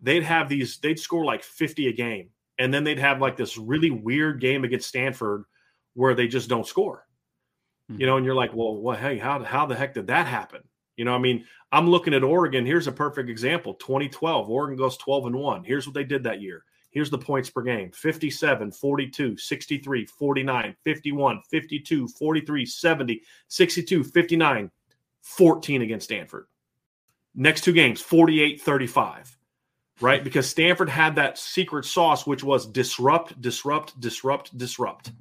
[0.00, 2.30] they'd have these, they'd score like 50 a game.
[2.56, 5.44] And then they'd have like this really weird game against Stanford
[5.94, 7.04] where they just don't score.
[7.98, 10.62] You know, and you're like, well, well, hey, how, how the heck did that happen?
[10.96, 12.66] You know, I mean, I'm looking at Oregon.
[12.66, 15.64] Here's a perfect example 2012, Oregon goes 12 and 1.
[15.64, 16.64] Here's what they did that year.
[16.90, 24.70] Here's the points per game 57, 42, 63, 49, 51, 52, 43, 70, 62, 59,
[25.22, 26.46] 14 against Stanford.
[27.34, 29.38] Next two games, 48, 35,
[30.00, 30.24] right?
[30.24, 35.12] Because Stanford had that secret sauce, which was disrupt, disrupt, disrupt, disrupt,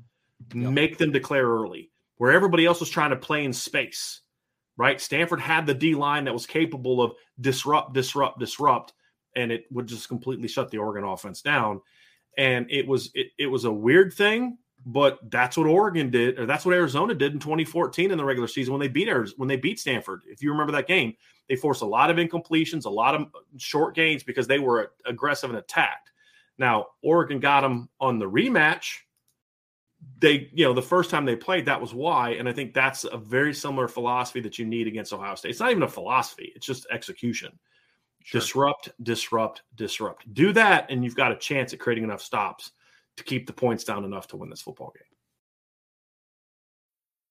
[0.55, 0.71] yep.
[0.71, 4.21] make them declare early, where everybody else was trying to play in space,
[4.77, 5.01] right?
[5.01, 8.93] Stanford had the D line that was capable of disrupt, disrupt, disrupt,
[9.35, 11.81] and it would just completely shut the Oregon offense down.
[12.37, 16.45] And it was it, it was a weird thing but that's what Oregon did, or
[16.45, 19.49] that's what Arizona did in 2014 in the regular season when they beat Arizona, when
[19.49, 20.21] they beat Stanford.
[20.27, 21.15] If you remember that game,
[21.47, 25.49] they forced a lot of incompletions, a lot of short gains because they were aggressive
[25.49, 26.11] and attacked.
[26.57, 28.97] Now Oregon got them on the rematch.
[30.19, 33.05] They, you know, the first time they played, that was why, and I think that's
[33.05, 35.49] a very similar philosophy that you need against Ohio State.
[35.49, 37.57] It's not even a philosophy; it's just execution.
[38.23, 38.41] Sure.
[38.41, 40.33] Disrupt, disrupt, disrupt.
[40.33, 42.71] Do that, and you've got a chance at creating enough stops
[43.17, 45.18] to keep the points down enough to win this football game.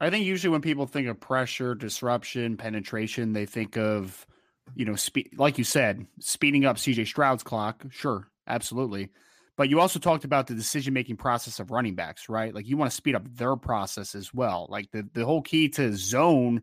[0.00, 4.26] I think usually when people think of pressure, disruption, penetration, they think of,
[4.74, 7.84] you know, speed, like you said, speeding up CJ Stroud's clock.
[7.90, 9.10] Sure, absolutely.
[9.56, 12.54] But you also talked about the decision making process of running backs, right?
[12.54, 14.68] Like you want to speed up their process as well.
[14.70, 16.62] Like the, the whole key to zone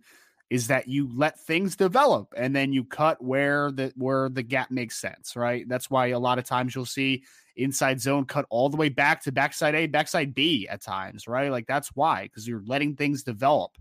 [0.49, 4.69] is that you let things develop and then you cut where the where the gap
[4.69, 5.67] makes sense, right?
[5.67, 7.23] That's why a lot of times you'll see
[7.55, 11.51] inside zone cut all the way back to backside A, backside B at times, right?
[11.51, 13.71] Like that's why, because you're letting things develop.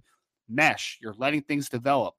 [0.48, 2.14] Mesh, you're letting things develop.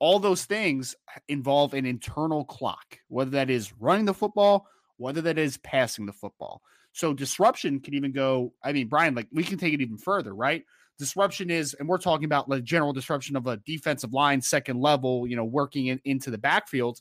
[0.00, 0.94] All those things
[1.28, 4.66] involve an internal clock, whether that is running the football,
[4.96, 6.62] whether that is passing the football.
[6.92, 8.52] So disruption can even go.
[8.62, 10.64] I mean, Brian, like we can take it even further, right?
[10.98, 15.26] Disruption is, and we're talking about like general disruption of a defensive line, second level,
[15.26, 17.00] you know, working in, into the backfield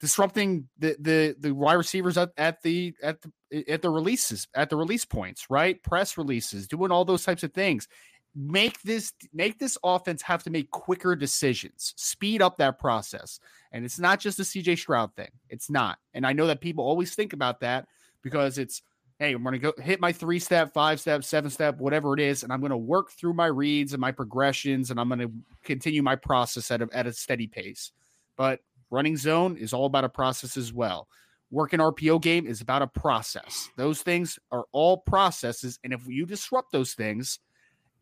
[0.00, 4.70] disrupting the the the wide receivers at, at the at the at the releases at
[4.70, 5.82] the release points right?
[5.82, 7.88] Press releases doing all those types of things.
[8.34, 11.94] Make this make this offense have to make quicker decisions.
[11.96, 13.40] Speed up that process.
[13.72, 15.30] And it's not just a cj stroud thing.
[15.48, 15.98] It's not.
[16.12, 17.86] And i know that people always think about that
[18.22, 18.82] because it's
[19.18, 22.20] hey i'm going to go hit my three step five step seven step whatever it
[22.20, 25.20] is and i'm going to work through my reads and my progressions and i'm going
[25.20, 25.32] to
[25.64, 27.92] continue my process at a, at a steady pace
[28.36, 28.60] but
[28.90, 31.08] Running zone is all about a process as well.
[31.50, 33.68] Working RPO game is about a process.
[33.76, 35.78] Those things are all processes.
[35.84, 37.38] And if you disrupt those things,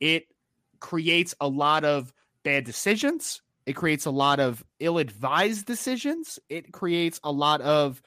[0.01, 0.25] it
[0.81, 2.13] creates a lot of
[2.43, 3.43] bad decisions.
[3.67, 6.39] It creates a lot of ill advised decisions.
[6.49, 8.03] It creates a lot of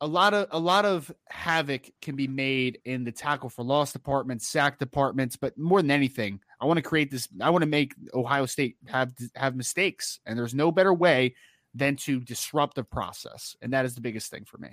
[0.00, 3.92] a lot of a lot of havoc can be made in the tackle for loss
[3.92, 7.28] department, sack departments, but more than anything, I want to create this.
[7.40, 11.34] I want to make Ohio State have have mistakes, and there's no better way
[11.74, 14.70] than to disrupt the process, and that is the biggest thing for me.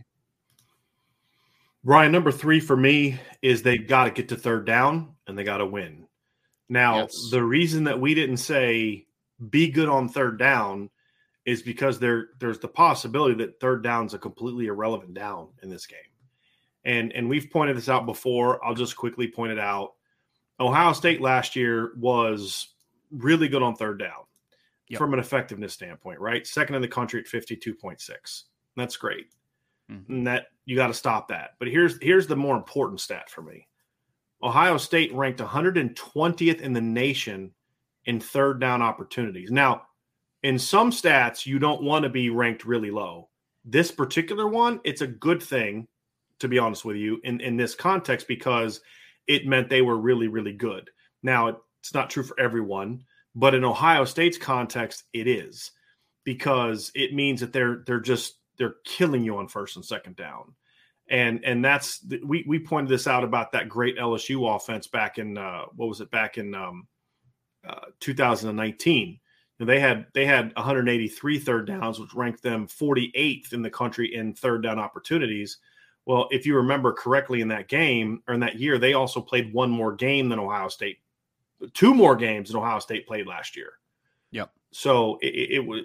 [1.84, 5.44] Ryan, number three for me is they've got to get to third down and they
[5.44, 6.08] got to win.
[6.68, 7.30] Now, yes.
[7.32, 9.06] the reason that we didn't say
[9.50, 10.90] be good on third down
[11.48, 15.70] is because there there's the possibility that third down's is a completely irrelevant down in
[15.70, 15.98] this game.
[16.84, 18.64] And and we've pointed this out before.
[18.64, 19.94] I'll just quickly point it out.
[20.60, 22.74] Ohio State last year was
[23.12, 24.26] really good on third down
[24.90, 24.98] yep.
[24.98, 26.46] from an effectiveness standpoint, right?
[26.46, 28.44] Second in the country at 52.6.
[28.76, 29.28] That's great.
[29.90, 30.14] Mm-hmm.
[30.14, 31.52] And that you got to stop that.
[31.60, 33.68] But here's here's the more important stat for me.
[34.44, 37.52] Ohio State ranked 120th in the nation
[38.06, 39.50] in third down opportunities.
[39.50, 39.84] Now,
[40.44, 43.30] in some stats, you don't want to be ranked really low.
[43.66, 45.88] This particular one, it's a good thing,
[46.40, 48.82] to be honest with you, in, in this context, because
[49.28, 50.90] it meant they were really, really good.
[51.24, 53.04] Now, it's not true for everyone,
[53.36, 55.72] but in Ohio State's context, it is
[56.24, 60.54] because it means that they're they're just they're killing you on first and second down.
[61.10, 65.38] And and that's we we pointed this out about that great LSU offense back in
[65.38, 66.88] uh, what was it back in um,
[67.68, 69.20] uh, 2019.
[69.60, 74.34] They had they had 183 third downs, which ranked them 48th in the country in
[74.34, 75.58] third down opportunities.
[76.06, 79.54] Well, if you remember correctly, in that game or in that year, they also played
[79.54, 81.00] one more game than Ohio State,
[81.74, 83.74] two more games than Ohio State played last year.
[84.32, 84.52] Yep.
[84.72, 85.82] So it, it was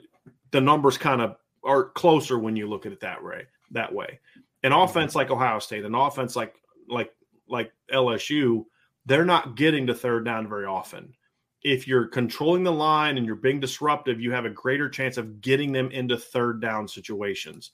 [0.51, 3.47] the numbers kind of are closer when you look at it that way.
[3.71, 4.21] That way,
[4.63, 4.83] an mm-hmm.
[4.83, 6.57] offense like Ohio State, an offense like
[6.89, 7.11] like
[7.49, 8.67] like LSU,
[9.07, 11.15] they're not getting to third down very often
[11.63, 15.41] if you're controlling the line and you're being disruptive, you have a greater chance of
[15.41, 17.71] getting them into third down situations.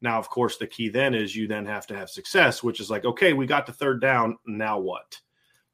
[0.00, 2.90] Now, of course, the key then is you then have to have success, which is
[2.90, 4.38] like, okay, we got to third down.
[4.46, 5.18] Now what?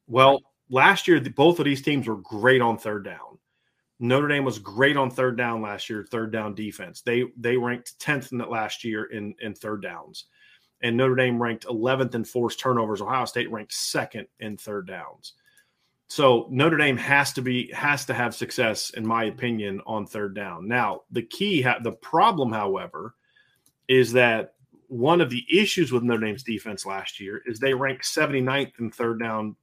[0.06, 0.40] Well,
[0.70, 3.38] last year, both of these teams were great on third down.
[4.00, 7.00] Notre Dame was great on third down last year, third down defense.
[7.02, 10.26] They they ranked 10th in last year in, in third downs.
[10.82, 13.00] And Notre Dame ranked 11th in forced turnovers.
[13.00, 15.34] Ohio State ranked second in third downs.
[16.14, 20.32] So Notre Dame has to be has to have success, in my opinion, on third
[20.32, 20.68] down.
[20.68, 23.16] Now, the key, the problem, however,
[23.88, 24.54] is that
[24.86, 28.92] one of the issues with Notre Dame's defense last year is they ranked 79th in
[28.92, 29.56] third down,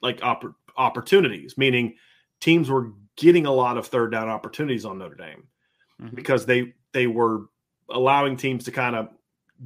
[0.00, 1.96] like opp- opportunities, meaning
[2.38, 5.48] teams were getting a lot of third down opportunities on Notre Dame
[6.00, 6.14] mm-hmm.
[6.14, 7.46] because they they were
[7.90, 9.08] allowing teams to kind of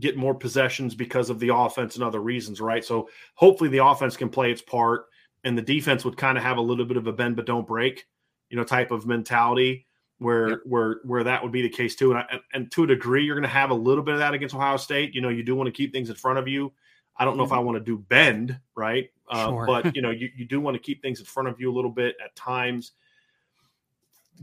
[0.01, 2.87] get more possessions because of the offense and other reasons, right?
[2.87, 5.09] So hopefully the offense can play its part
[5.45, 7.67] and the defense would kind of have a little bit of a bend but don't
[7.67, 8.07] break,
[8.49, 9.87] you know, type of mentality
[10.19, 10.59] where yep.
[10.65, 12.13] where where that would be the case too.
[12.13, 14.35] And, I, and to a degree, you're going to have a little bit of that
[14.35, 15.15] against Ohio State.
[15.15, 16.73] You know, you do want to keep things in front of you.
[17.17, 17.53] I don't know mm-hmm.
[17.53, 19.67] if I want to do bend right, uh, sure.
[19.67, 21.75] but you know, you, you do want to keep things in front of you a
[21.75, 22.93] little bit at times.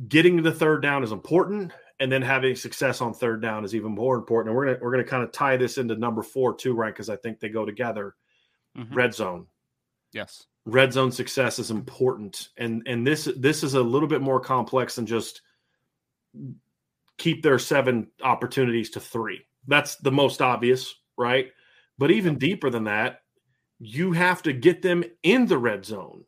[0.07, 3.75] Getting to the third down is important, and then having success on third down is
[3.75, 4.49] even more important.
[4.49, 6.93] And we're gonna we're gonna kind of tie this into number four too, right?
[6.93, 8.15] Because I think they go together.
[8.77, 8.95] Mm-hmm.
[8.95, 9.47] Red zone.
[10.13, 10.45] Yes.
[10.65, 14.95] Red zone success is important and and this this is a little bit more complex
[14.95, 15.41] than just
[17.17, 19.41] keep their seven opportunities to three.
[19.67, 21.51] That's the most obvious right?
[21.97, 23.21] But even deeper than that
[23.79, 26.23] you have to get them in the red zone.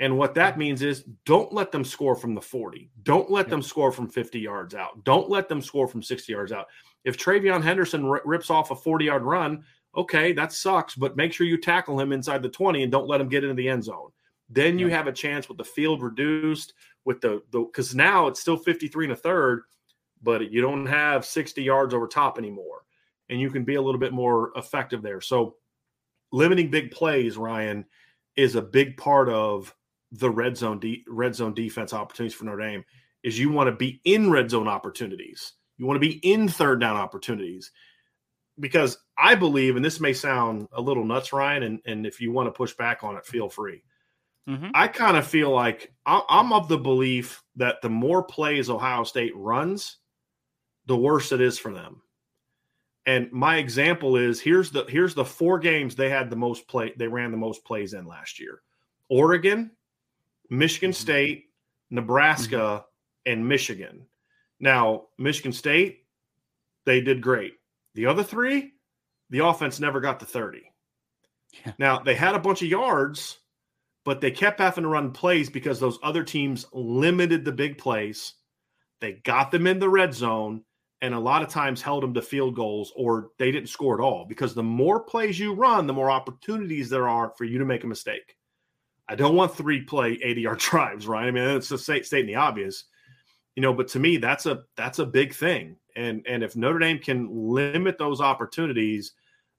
[0.00, 3.62] And what that means is don't let them score from the 40 don't let them
[3.62, 5.04] score from 50 yards out.
[5.04, 6.66] Don't let them score from 60 yards out.
[7.04, 9.64] If TreVeyon Henderson rips off a 40 yard run
[9.96, 13.20] okay, that sucks, but make sure you tackle him inside the 20 and don't let
[13.20, 14.10] him get into the end zone.
[14.48, 16.74] Then you have a chance with the field reduced
[17.04, 19.62] with the the because now it's still 53 and a third,
[20.22, 22.82] but you don't have 60 yards over top anymore.
[23.28, 25.20] And you can be a little bit more effective there.
[25.20, 25.54] So
[26.32, 27.84] limiting big plays, Ryan,
[28.34, 29.72] is a big part of
[30.10, 32.84] the red zone de- red zone defense opportunities for Notre Dame.
[33.22, 35.52] Is you want to be in red zone opportunities.
[35.78, 37.70] You want to be in third down opportunities
[38.60, 42.30] because I believe, and this may sound a little nuts, Ryan, and, and if you
[42.30, 43.82] want to push back on it, feel free.
[44.48, 44.70] Mm-hmm.
[44.74, 49.32] I kind of feel like I'm of the belief that the more plays Ohio State
[49.36, 49.98] runs,
[50.86, 52.02] the worse it is for them.
[53.06, 56.92] And my example is here's the here's the four games they had the most play
[56.96, 58.62] they ran the most plays in last year.
[59.08, 59.70] Oregon,
[60.48, 61.00] Michigan mm-hmm.
[61.00, 61.44] State,
[61.90, 63.32] Nebraska, mm-hmm.
[63.32, 64.06] and Michigan.
[64.58, 66.04] Now, Michigan State,
[66.84, 67.54] they did great.
[67.94, 68.72] The other three,
[69.30, 70.62] the offense never got to 30.
[71.64, 71.72] Yeah.
[71.78, 73.38] Now, they had a bunch of yards,
[74.04, 78.34] but they kept having to run plays because those other teams limited the big plays.
[79.00, 80.62] They got them in the red zone
[81.02, 84.04] and a lot of times held them to field goals or they didn't score at
[84.04, 87.64] all because the more plays you run, the more opportunities there are for you to
[87.64, 88.36] make a mistake.
[89.08, 91.26] I don't want three play 80 yard drives, right?
[91.26, 92.84] I mean, it's a stating the obvious,
[93.56, 95.76] you know, but to me, that's a that's a big thing.
[95.96, 99.12] And and if Notre Dame can limit those opportunities,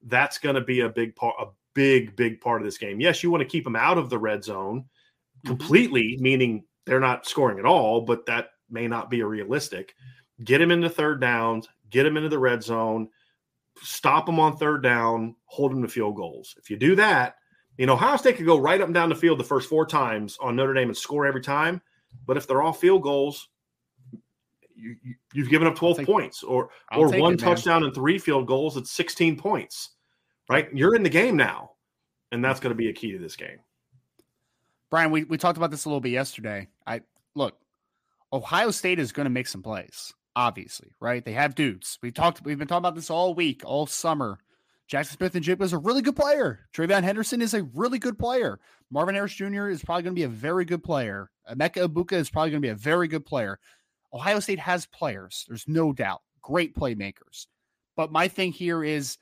[0.03, 2.99] that's going to be a big part, a big big part of this game.
[2.99, 5.47] Yes, you want to keep them out of the red zone mm-hmm.
[5.47, 6.23] completely, mm-hmm.
[6.23, 9.93] meaning they're not scoring at all, but that may not be a realistic.
[10.43, 13.09] Get them into third downs, get them into the red zone,
[13.82, 16.55] stop them on third down, hold them to field goals.
[16.57, 17.36] If you do that,
[17.77, 19.86] you know, Ohio State could go right up and down the field the first four
[19.86, 21.82] times on Notre Dame and score every time.
[22.25, 23.49] But if they're all field goals,
[24.82, 28.47] you, have given up 12 points or I'll or one it, touchdown and three field
[28.47, 29.91] goals it's 16 points
[30.49, 31.71] right you're in the game now
[32.32, 33.59] and that's going to be a key to this game
[34.89, 37.01] brian we, we talked about this a little bit yesterday i
[37.36, 37.57] look
[38.34, 42.43] ohio state is going to make some plays obviously right they have dudes we talked
[42.43, 44.39] we've been talking about this all week all summer
[44.91, 46.67] Jackson Smith-Njigba is a really good player.
[46.73, 48.59] TreVeyon Henderson is a really good player.
[48.91, 49.69] Marvin Harrison Jr.
[49.69, 51.32] is probably going to be a very good player.
[51.49, 53.57] Emeka Egbuka is probably going to be a very good player.
[54.14, 57.47] Ohio State has players, there's no doubt, great playmakers.
[57.95, 59.18] But my thing here is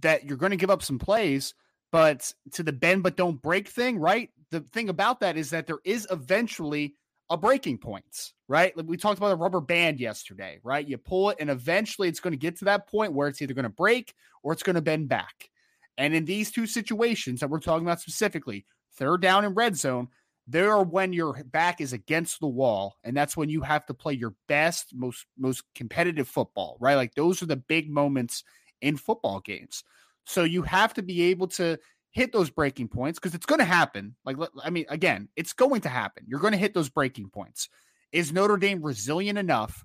[0.00, 1.54] that you're going to give up some plays,
[1.94, 4.30] But to the bend but don't break thing, right?
[4.50, 6.96] The thing about that is that there is eventually
[7.30, 8.76] a breaking point, right?
[8.76, 10.86] Like we talked about a rubber band yesterday, right?
[10.86, 13.54] You pull it and eventually it's going to get to that point where it's either
[13.54, 14.12] going to break
[14.42, 15.50] or it's going to bend back.
[15.96, 18.66] And in these two situations that we're talking about specifically,
[18.96, 20.08] third down and red zone,
[20.46, 23.94] there are when your back is against the wall and that's when you have to
[23.94, 26.96] play your best most most competitive football right?
[26.96, 28.44] Like those are the big moments
[28.80, 29.84] in football games.
[30.26, 31.78] So you have to be able to
[32.10, 34.14] hit those breaking points because it's going to happen.
[34.24, 36.24] Like i mean again it's going to happen.
[36.26, 37.68] You're going to hit those breaking points.
[38.12, 39.84] Is notre dame resilient enough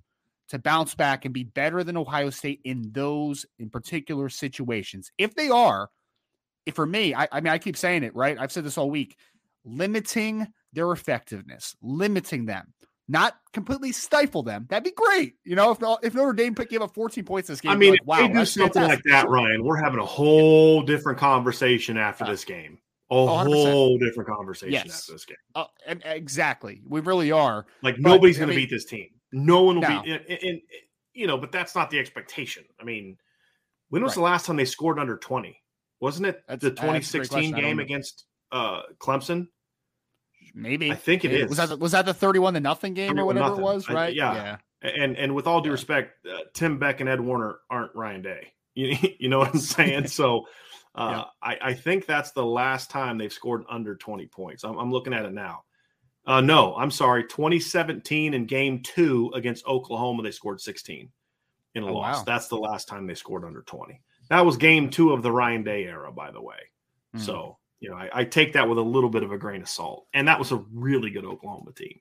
[0.49, 5.12] to bounce back and be better than ohio state in those in particular situations?
[5.18, 5.89] If they are
[6.66, 8.38] if for me I, I mean i keep saying it right?
[8.38, 9.16] I've said this all week
[9.66, 12.74] limiting their effectiveness, limiting them,
[13.07, 14.68] not completely stifle them.
[14.70, 15.34] That'd be great.
[15.43, 17.91] You know, if if Notre Dame put give up 14 points this game, I mean,
[17.91, 19.05] like, wow, they do something fantastic.
[19.12, 19.64] like that, Ryan.
[19.64, 22.78] We're having a whole different conversation after this game.
[23.12, 23.47] A 100%.
[23.47, 24.99] whole different conversation yes.
[24.99, 25.38] after this game.
[25.55, 25.66] Uh,
[26.05, 27.66] exactly, we really are.
[27.82, 29.07] Like but, nobody's going to beat this team.
[29.32, 30.03] No one will no.
[30.03, 30.12] be.
[30.12, 30.62] And, and, and,
[31.14, 32.64] you know, but that's not the expectation.
[32.80, 33.18] I mean,
[33.89, 34.16] when was right.
[34.16, 35.60] the last time they scored under 20?
[35.99, 39.47] Wasn't it that's, the 2016 game against uh, Clemson?
[40.54, 41.43] Maybe I think it Maybe.
[41.43, 41.50] is.
[41.50, 43.62] Was that the, was that the thirty-one to nothing game or whatever nothing.
[43.62, 43.89] it was?
[43.89, 44.10] Right?
[44.10, 44.34] I, yeah.
[44.34, 44.58] yeah.
[44.82, 48.54] And and with all due respect, uh, Tim Beck and Ed Warinner aren't Ryan Day.
[48.76, 50.08] You, you know what I'm saying?
[50.08, 50.45] so
[50.95, 51.24] uh, yeah.
[51.41, 54.64] I, I think that's the last time they've scored under 20 points.
[54.64, 55.64] I'm, I'm looking at it now.
[56.26, 57.24] Uh, no, I'm sorry.
[57.24, 61.10] 2017 in game two against Oklahoma, they scored 16
[61.76, 62.18] in a oh, loss.
[62.18, 62.24] Wow.
[62.26, 64.00] That's the last time they scored under 20.
[64.30, 66.58] That was game two of the Ryan Day era, by the way.
[67.16, 67.22] Mm.
[67.22, 69.69] So you know, I, I, take that with a little bit of a grain of
[69.69, 70.07] salt.
[70.13, 71.99] And that was a really good Oklahoma team.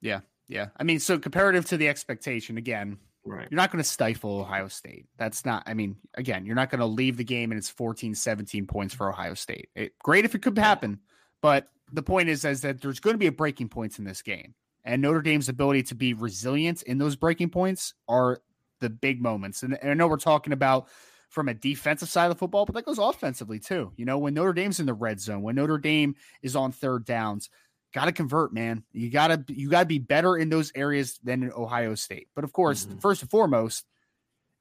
[0.00, 0.20] Yeah.
[0.48, 0.68] Yeah.
[0.78, 3.46] I mean, so comparative to the expectation, again, right.
[3.50, 5.06] you're not going to stifle Ohio State.
[5.18, 8.14] That's not, I mean, again, you're not going to leave the game and it's 14,
[8.14, 9.68] 17 points for Ohio State.
[9.74, 11.00] It, great if it could happen.
[11.42, 14.22] But the point is, is that there's going to be a breaking points in this
[14.22, 14.54] game.
[14.84, 18.40] And Notre Dame's ability to be resilient in those breaking points are
[18.80, 19.62] the big moments.
[19.62, 20.88] And, and I know we're talking about
[21.28, 23.92] from a defensive side of the football, but that goes offensively too.
[23.96, 27.04] You know, when Notre Dame's in the red zone, when Notre Dame is on third
[27.04, 27.50] downs,
[27.92, 28.82] got to convert, man.
[28.92, 32.28] You got to you got to be better in those areas than in Ohio State.
[32.34, 32.98] But of course, mm-hmm.
[32.98, 33.84] first and foremost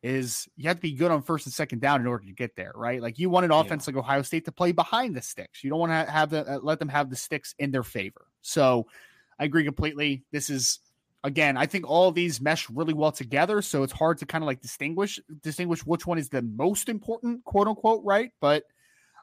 [0.04, 2.56] is you have to be good on first and second down in order to get
[2.56, 3.02] there, right?
[3.02, 3.96] Like you want an offense yeah.
[3.96, 5.64] like Ohio State to play behind the sticks.
[5.64, 8.28] You don't want to have the uh, let them have the sticks in their favor.
[8.42, 8.88] So
[9.40, 10.24] I agree completely.
[10.32, 10.80] This is
[11.24, 14.48] again, I think all these mesh really well together, so it's hard to kind of
[14.48, 18.32] like distinguish distinguish which one is the most important, quote unquote, right?
[18.40, 18.64] But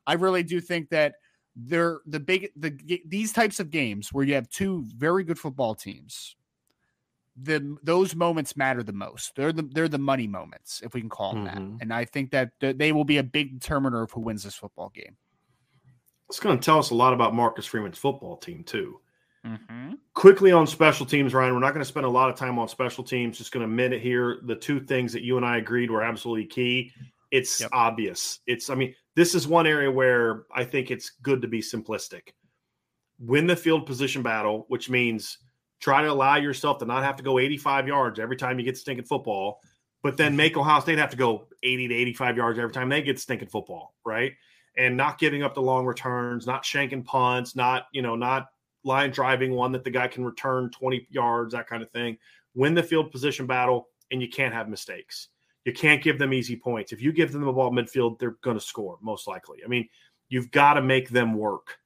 [0.07, 1.15] I really do think that
[1.57, 2.77] they're the big the
[3.07, 6.37] these types of games where you have two very good football teams.
[7.37, 9.35] The those moments matter the most.
[9.35, 11.73] They're the they're the money moments, if we can call them mm-hmm.
[11.77, 11.83] that.
[11.83, 14.91] And I think that they will be a big determiner of who wins this football
[14.95, 15.17] game.
[16.29, 19.01] It's going to tell us a lot about Marcus Freeman's football team too.
[19.45, 19.95] Mm-hmm.
[20.15, 21.53] Quickly on special teams, Ryan.
[21.53, 23.39] We're not going to spend a lot of time on special teams.
[23.39, 24.39] Just going to minute here.
[24.45, 26.93] The two things that you and I agreed were absolutely key.
[27.31, 27.71] It's yep.
[27.73, 28.41] obvious.
[28.47, 28.71] It's.
[28.71, 32.33] I mean, this is one area where I think it's good to be simplistic.
[33.19, 35.39] Win the field position battle, which means
[35.81, 38.79] try to allow yourself to not have to go 85 yards every time you get
[38.79, 39.61] stinking football,
[40.03, 43.03] but then make Ohio State have to go 80 to 85 yards every time they
[43.03, 44.33] get stinking football, right?
[44.77, 48.47] And not giving up the long returns, not shanking punts, not you know, not
[48.85, 52.17] line driving one that the guy can return 20 yards, that kind of thing.
[52.55, 55.29] Win the field position battle, and you can't have mistakes.
[55.65, 56.93] You can't give them easy points.
[56.93, 59.59] If you give them the ball midfield, they're going to score most likely.
[59.65, 59.89] I mean,
[60.29, 61.79] you've got to make them work.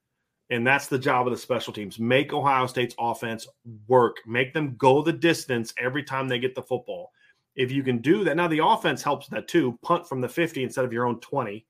[0.50, 1.98] And that's the job of the special teams.
[1.98, 3.46] Make Ohio State's offense
[3.86, 4.16] work.
[4.26, 7.12] Make them go the distance every time they get the football.
[7.54, 9.78] If you can do that, now the offense helps that too.
[9.82, 11.66] Punt from the 50 instead of your own 20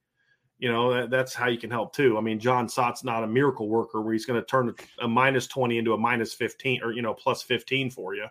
[0.59, 2.19] you know that, that's how you can help too.
[2.19, 5.47] I mean, Jon Sot's not a miracle worker where he's going to turn a minus
[5.47, 8.27] twenty into a minus fifteen or you know plus fifteen for you.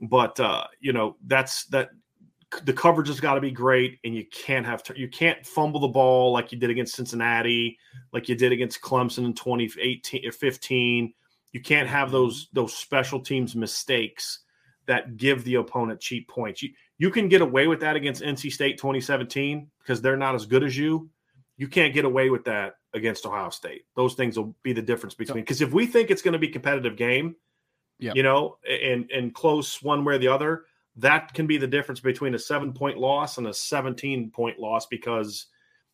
[0.00, 1.90] But uh, you know that's that
[2.64, 5.88] the coverage has got to be great, and you can't have you can't fumble the
[5.88, 7.78] ball like you did against Cincinnati,
[8.12, 11.12] like you did against Clemson in 2018 or 15.
[11.52, 14.40] You can't have those those special teams mistakes
[14.86, 16.62] that give the opponent cheap points.
[16.62, 20.46] You you can get away with that against NC State 2017 because they're not as
[20.46, 21.10] good as you
[21.62, 23.84] you can't get away with that against Ohio State.
[23.94, 26.48] Those things will be the difference between because if we think it's going to be
[26.48, 27.36] competitive game,
[28.00, 28.10] yeah.
[28.16, 30.64] you know, and and close one way or the other,
[30.96, 34.86] that can be the difference between a seven point loss and a 17 point loss
[34.86, 35.46] because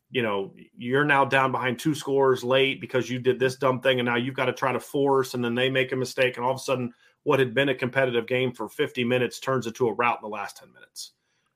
[0.09, 3.99] you know you're now down behind two scores late because you did this dumb thing
[3.99, 6.43] and now you've got to try to force and then they make a mistake and
[6.43, 6.91] all of a sudden
[7.25, 10.35] what had been a competitive game for 50 minutes turns into a rout in the
[10.35, 11.11] last 10 minutes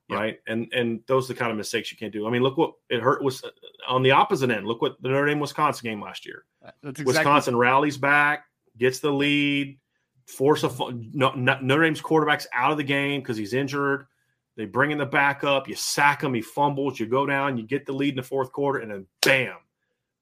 [0.09, 0.19] Yep.
[0.19, 0.39] Right.
[0.47, 2.27] And and those are the kind of mistakes you can't do.
[2.27, 3.49] I mean, look what it hurt was uh,
[3.87, 4.67] on the opposite end.
[4.67, 6.43] Look what the Notre Dame Wisconsin game last year.
[6.83, 8.45] Exactly- Wisconsin rallies back,
[8.77, 9.79] gets the lead,
[10.25, 10.71] force a
[11.13, 14.07] no, Notre Dame's quarterback's out of the game because he's injured.
[14.55, 17.85] They bring in the backup, you sack him, he fumbles, you go down, you get
[17.85, 19.55] the lead in the fourth quarter, and then bam,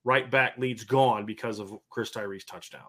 [0.05, 2.87] right back lead's gone because of Chris Tyree's touchdown.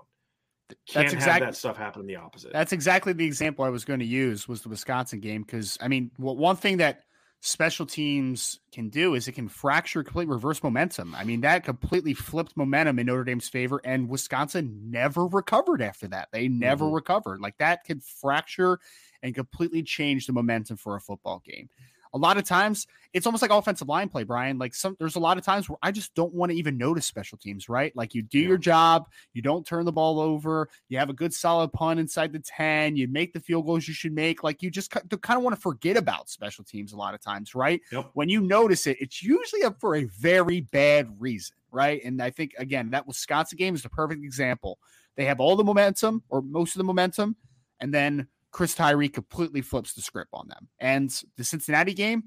[0.87, 2.53] Can't that's exactly that stuff happen in the opposite.
[2.53, 5.89] That's exactly the example I was going to use was the Wisconsin game because I
[5.89, 7.03] mean, well, one thing that
[7.41, 11.15] special teams can do is it can fracture complete reverse momentum.
[11.15, 16.09] I mean, that completely flipped momentum in Notre Dame's favor, and Wisconsin never recovered after
[16.09, 16.29] that.
[16.33, 16.95] They never mm-hmm.
[16.95, 17.41] recovered.
[17.41, 18.79] Like that could fracture
[19.23, 21.69] and completely change the momentum for a football game
[22.15, 24.59] a lot of times it's almost like offensive line play, Brian.
[24.59, 27.05] Like some there's a lot of times where I just don't want to even notice
[27.05, 27.95] special teams, right?
[27.95, 28.49] Like you do yeah.
[28.49, 32.33] your job, you don't turn the ball over, you have a good solid punt inside
[32.33, 34.43] the 10, you make the field goals you should make.
[34.43, 37.55] Like you just kind of want to forget about special teams a lot of times,
[37.55, 37.81] right?
[37.91, 38.11] Yep.
[38.15, 42.01] When you notice it, it's usually up for a very bad reason, right?
[42.05, 44.79] And I think again, that Wisconsin game is the perfect example.
[45.17, 47.37] They have all the momentum or most of the momentum,
[47.81, 50.69] and then Chris Tyree completely flips the script on them.
[50.79, 52.25] And the Cincinnati game,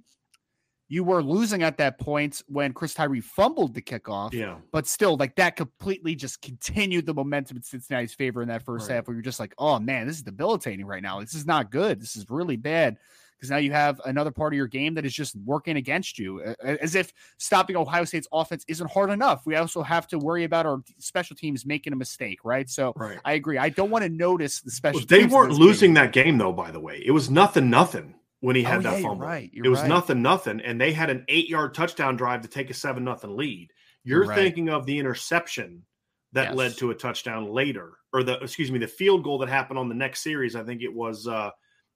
[0.87, 4.33] you were losing at that point when Chris Tyree fumbled the kickoff.
[4.33, 4.57] Yeah.
[4.71, 8.89] But still, like that completely just continued the momentum in Cincinnati's favor in that first
[8.89, 8.95] right.
[8.95, 11.19] half where you're just like, oh man, this is debilitating right now.
[11.19, 11.99] This is not good.
[11.99, 12.97] This is really bad
[13.37, 16.41] because now you have another part of your game that is just working against you,
[16.63, 19.45] as if stopping Ohio State's offense isn't hard enough.
[19.45, 22.69] We also have to worry about our special teams making a mistake, right?
[22.69, 23.19] So right.
[23.25, 23.57] I agree.
[23.57, 25.01] I don't want to notice the special.
[25.01, 25.95] Well, they weren't losing game.
[25.95, 26.53] that game though.
[26.53, 29.17] By the way, it was nothing, nothing when he had oh, that yeah, fumble.
[29.17, 29.49] You're right.
[29.53, 29.89] You're it was right.
[29.89, 33.71] nothing, nothing, and they had an eight-yard touchdown drive to take a seven nothing lead.
[34.03, 34.37] You're, you're right.
[34.37, 35.83] thinking of the interception
[36.31, 36.55] that yes.
[36.55, 39.89] led to a touchdown later, or the excuse me, the field goal that happened on
[39.89, 40.55] the next series.
[40.55, 41.27] I think it was.
[41.27, 41.51] uh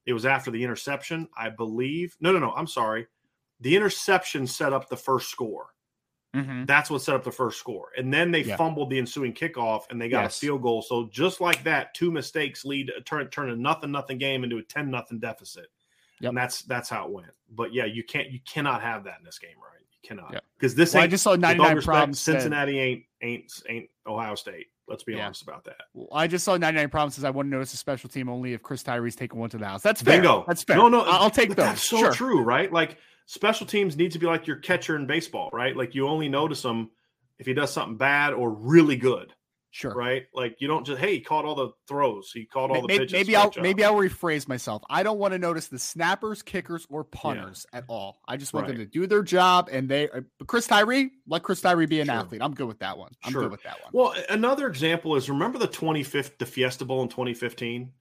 [0.10, 2.18] it was after the interception, I believe.
[2.20, 2.51] No, no, no.
[2.51, 3.07] I'm sorry.
[3.62, 5.68] The interception set up the first score.
[6.36, 6.66] Mm-hmm.
[6.66, 7.89] That's what set up the first score.
[7.97, 8.55] And then they yeah.
[8.55, 10.38] fumbled the ensuing kickoff and they got yes.
[10.38, 10.82] a field goal.
[10.82, 14.64] So just like that, two mistakes lead turn turn a nothing nothing game into a
[14.64, 15.68] 10 nothing deficit.
[16.22, 16.30] Yep.
[16.30, 17.32] And that's that's how it went.
[17.51, 19.82] But yeah, you can't you cannot have that in this game, right?
[19.91, 20.43] You cannot.
[20.57, 22.20] Because this well, I just saw 99 respect, problems.
[22.20, 24.68] Cincinnati ain't ain't ain't Ohio State.
[24.89, 25.25] Let's be yeah.
[25.25, 25.81] honest about that.
[25.93, 27.23] Well, I just saw 99 promises.
[27.23, 29.83] I wouldn't notice a special team only if Chris Tyree's taking one to the house.
[29.83, 30.17] That's fair.
[30.17, 30.43] Bingo.
[30.47, 30.77] That's fair.
[30.77, 31.57] No, no, I'll take those.
[31.57, 32.11] That's so sure.
[32.11, 32.71] true, right?
[32.71, 35.77] Like special teams need to be like your catcher in baseball, right?
[35.77, 36.89] Like you only notice them
[37.37, 39.33] if he does something bad or really good.
[39.72, 39.93] Sure.
[39.93, 40.26] Right.
[40.34, 42.32] Like you don't just hey, he caught all the throws.
[42.34, 43.13] He caught all the maybe, pitches.
[43.13, 43.61] Maybe I'll job.
[43.61, 44.82] maybe I'll rephrase myself.
[44.89, 47.80] I don't want to notice the snappers, kickers, or punters yeah.
[47.80, 48.20] at all.
[48.28, 48.78] I just want right.
[48.78, 49.70] them to do their job.
[49.72, 52.15] And they, uh, Chris Tyree, let Chris Tyree be an sure.
[52.15, 52.41] athlete.
[52.41, 53.11] I'm good with that one.
[53.24, 53.43] I'm sure.
[53.43, 53.91] good with that one.
[53.93, 57.91] Well, another example is remember the 25th, the Fiesta Bowl in 2015.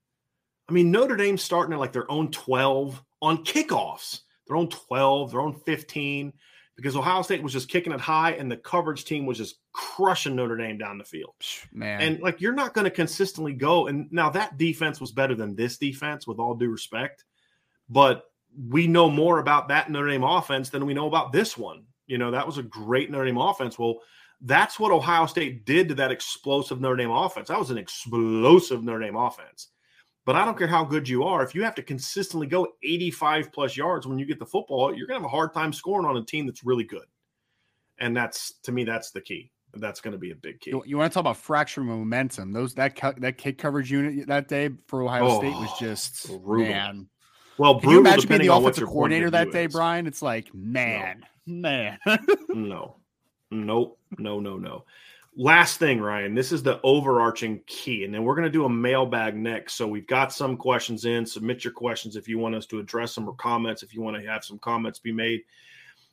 [0.68, 5.32] I mean, Notre Dame starting at like their own 12 on kickoffs, their own 12,
[5.32, 6.32] their own 15
[6.78, 10.36] because Ohio State was just kicking it high and the coverage team was just crushing
[10.36, 11.34] Notre Dame down the field.
[11.72, 12.00] Man.
[12.00, 13.88] And like you're not going to consistently go.
[13.88, 17.24] And now that defense was better than this defense, with all due respect.
[17.88, 18.30] But
[18.68, 21.82] we know more about that Notre Dame offense than we know about this one.
[22.06, 23.76] You know, that was a great Notre Dame offense.
[23.76, 23.98] Well,
[24.42, 27.48] that's what Ohio State did to that explosive Notre Dame offense.
[27.48, 29.70] That was an explosive Notre Dame offense.
[30.28, 31.42] But I don't care how good you are.
[31.42, 35.06] If you have to consistently go 85 plus yards when you get the football, you're
[35.06, 37.06] going to have a hard time scoring on a team that's really good.
[37.98, 39.50] And that's to me, that's the key.
[39.72, 40.72] That's going to be a big key.
[40.72, 42.52] You, you want to talk about fracturing momentum?
[42.52, 46.74] Those that that kick coverage unit that day for Ohio oh, State was just brutal.
[46.74, 47.08] man.
[47.56, 49.72] Well, can you imagine being the offensive coordinator that day, is.
[49.72, 50.06] Brian?
[50.06, 51.70] It's like man, no.
[52.06, 52.18] man.
[52.50, 52.96] no,
[53.50, 54.84] nope, no, no, no.
[55.40, 58.02] Last thing, Ryan, this is the overarching key.
[58.02, 59.74] And then we're going to do a mailbag next.
[59.74, 61.24] So we've got some questions in.
[61.24, 64.16] Submit your questions if you want us to address them or comments if you want
[64.16, 65.42] to have some comments be made.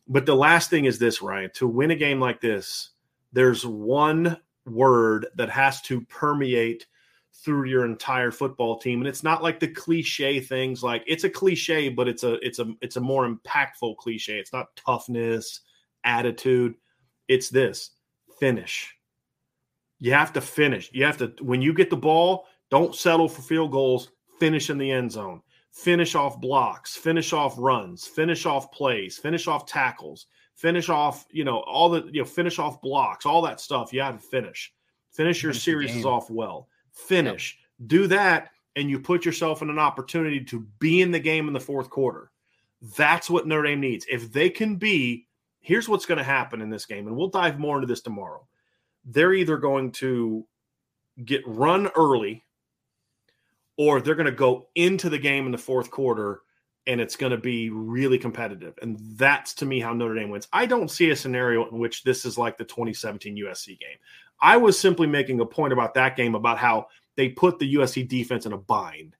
[0.08, 2.92] But the last thing is this, Ryan to win a game like this,
[3.34, 4.38] there's one
[4.68, 6.86] word that has to permeate
[7.34, 11.30] through your entire football team and it's not like the cliche things like it's a
[11.30, 15.60] cliche but it's a it's a it's a more impactful cliche it's not toughness
[16.06, 16.74] attitude
[17.28, 17.92] it's this
[18.40, 18.96] finish
[20.06, 20.92] you have to finish.
[20.94, 24.78] You have to, when you get the ball, don't settle for field goals, finish in
[24.78, 25.42] the end zone,
[25.72, 31.44] finish off blocks, finish off runs, finish off plays, finish off tackles, finish off, you
[31.44, 33.92] know, all the, you know, finish off blocks, all that stuff.
[33.92, 34.72] You have to finish.
[35.12, 36.68] Finish your series off well.
[36.92, 37.58] Finish.
[37.80, 37.88] Yep.
[37.88, 41.54] Do that, and you put yourself in an opportunity to be in the game in
[41.54, 42.30] the fourth quarter.
[42.96, 44.06] That's what Notre Dame needs.
[44.08, 45.26] If they can be,
[45.62, 48.46] here's what's going to happen in this game, and we'll dive more into this tomorrow
[49.06, 50.46] they're either going to
[51.24, 52.44] get run early
[53.78, 56.42] or they're going to go into the game in the fourth quarter
[56.88, 58.78] and it's going to be really competitive.
[58.82, 60.48] And that's to me how Notre Dame wins.
[60.54, 63.98] I don't see a scenario in which this is like the 2017 USC game.
[64.42, 68.08] I was simply making a point about that game about how they put the USC
[68.08, 69.16] defense in a bind.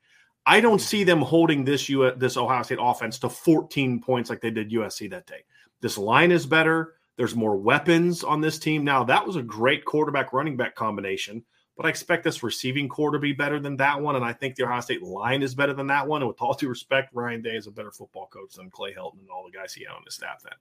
[0.46, 4.42] I don't see them holding this U this Ohio State offense to 14 points like
[4.42, 5.44] they did USC that day.
[5.82, 6.95] This line is better.
[7.18, 9.04] There's more weapons on this team now.
[9.04, 11.44] That was a great quarterback running back combination,
[11.78, 14.56] but I expect this receiving corps to be better than that one, and I think
[14.56, 16.22] the Ohio State line is better than that one.
[16.22, 19.20] And with all due respect, Ryan Day is a better football coach than Clay Helton
[19.20, 20.42] and all the guys he had on his staff.
[20.44, 20.54] Then,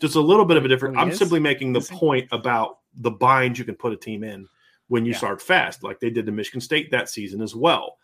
[0.00, 0.96] just a little bit of a different.
[0.96, 4.48] I'm simply making the point about the bind you can put a team in
[4.88, 5.18] when you yeah.
[5.18, 7.96] start fast, like they did to Michigan State that season as well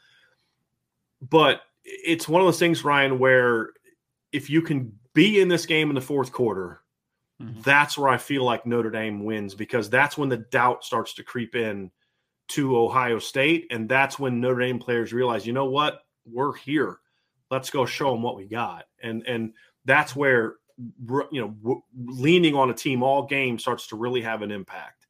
[1.20, 3.70] but it's one of those things, Ryan, where
[4.32, 6.80] if you can be in this game in the fourth quarter,
[7.42, 7.60] mm-hmm.
[7.62, 11.22] that's where I feel like Notre Dame wins because that's when the doubt starts to
[11.22, 11.90] creep in
[12.48, 13.66] to Ohio State.
[13.70, 16.98] And that's when Notre Dame players realize, you know what, we're here.
[17.50, 18.86] Let's go show them what we got.
[19.02, 19.52] And and
[19.84, 20.56] that's where
[21.30, 25.06] you know leaning on a team all game starts to really have an impact.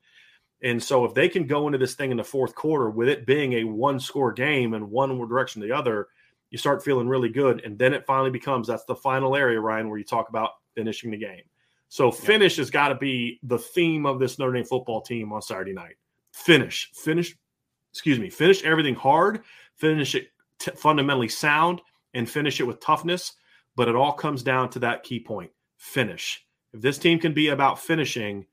[0.62, 3.26] And so if they can go into this thing in the fourth quarter with it
[3.26, 6.08] being a one score game and one direction or the other,
[6.50, 7.62] you start feeling really good.
[7.64, 11.10] And then it finally becomes that's the final area, Ryan, where you talk about finishing
[11.10, 11.42] the game.
[11.88, 12.62] So finish yeah.
[12.62, 15.96] has got to be the theme of this Notre Dame football team on Saturday night.
[16.32, 17.36] Finish, finish,
[17.92, 19.42] excuse me, finish everything hard,
[19.76, 21.80] finish it t- fundamentally sound,
[22.14, 23.34] and finish it with toughness.
[23.76, 26.44] But it all comes down to that key point finish.
[26.72, 28.46] If this team can be about finishing,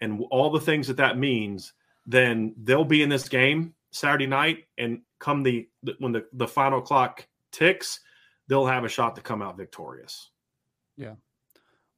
[0.00, 1.72] and all the things that that means,
[2.06, 4.64] then they'll be in this game Saturday night.
[4.78, 5.68] And come the
[5.98, 8.00] when the, the final clock ticks,
[8.48, 10.30] they'll have a shot to come out victorious.
[10.96, 11.14] Yeah.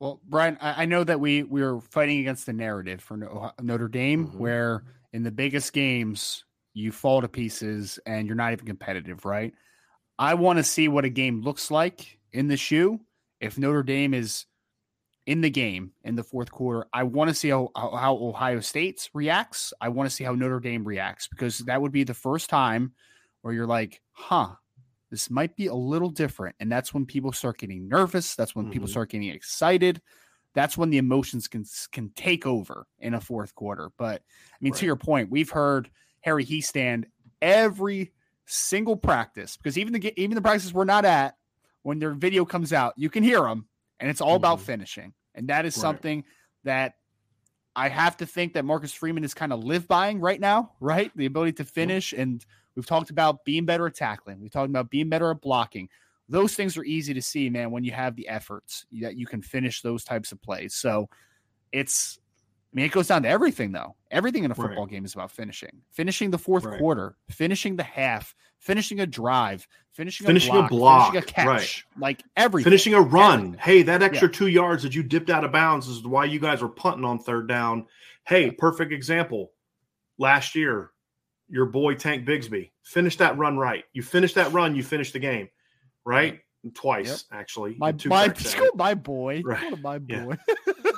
[0.03, 3.87] Well, Brian, I, I know that we we are fighting against the narrative for Notre
[3.87, 4.37] Dame, mm-hmm.
[4.37, 9.55] where in the biggest games you fall to pieces and you're not even competitive, right?
[10.19, 12.99] I want to see what a game looks like in the shoe
[13.41, 14.47] if Notre Dame is
[15.27, 16.89] in the game in the fourth quarter.
[16.93, 19.73] I want to see how, how Ohio State reacts.
[19.81, 22.93] I want to see how Notre Dame reacts because that would be the first time
[23.43, 24.49] where you're like, huh,
[25.13, 26.57] this might be a little different.
[26.59, 28.35] And that's when people start getting nervous.
[28.35, 28.73] That's when mm-hmm.
[28.73, 30.01] people start getting excited.
[30.55, 33.91] That's when the emotions can can take over in a fourth quarter.
[33.99, 34.81] But I mean, right.
[34.81, 35.91] to your point, we've heard
[36.23, 37.05] Harry Hiestand
[37.43, 38.13] every
[38.47, 41.37] single practice because even the even the practices we're not at,
[41.83, 43.67] when their video comes out, you can hear them
[44.01, 44.37] and it's all mm-hmm.
[44.37, 45.13] about finishing.
[45.35, 45.83] And that is right.
[45.83, 46.25] something
[46.65, 46.95] that
[47.77, 51.11] I have to think that Marcus Freeman is kind of live buying right now, right?
[51.15, 52.13] The ability to finish.
[52.13, 52.45] And
[52.75, 54.41] we've talked about being better at tackling.
[54.41, 55.89] We've talked about being better at blocking.
[56.29, 59.43] Those things are easy to see, man, when you have the efforts that you can
[59.43, 60.75] finish those types of plays.
[60.75, 61.09] So
[61.73, 62.19] it's
[62.73, 63.97] I mean, it goes down to everything, though.
[64.11, 64.91] Everything in a football right.
[64.91, 66.79] game is about finishing, finishing the fourth right.
[66.79, 71.33] quarter, finishing the half, finishing a drive, finishing, finishing a, block, a block, finishing a
[71.33, 71.85] catch, right.
[71.99, 73.41] like everything, finishing a run.
[73.41, 73.59] Everything.
[73.59, 74.33] Hey, that extra yeah.
[74.33, 77.19] two yards that you dipped out of bounds is why you guys were punting on
[77.19, 77.87] third down.
[78.27, 79.53] Hey, perfect example.
[80.17, 80.93] Last year,
[81.53, 83.85] your boy Tank Bigsby Finish that run right.
[83.93, 85.49] You finish that run, you finish the game,
[86.05, 86.41] right?
[86.75, 87.41] Twice yep.
[87.41, 87.77] actually.
[87.79, 88.35] My my,
[88.75, 89.81] my boy, right.
[89.81, 90.37] my boy.
[90.47, 90.91] Yeah.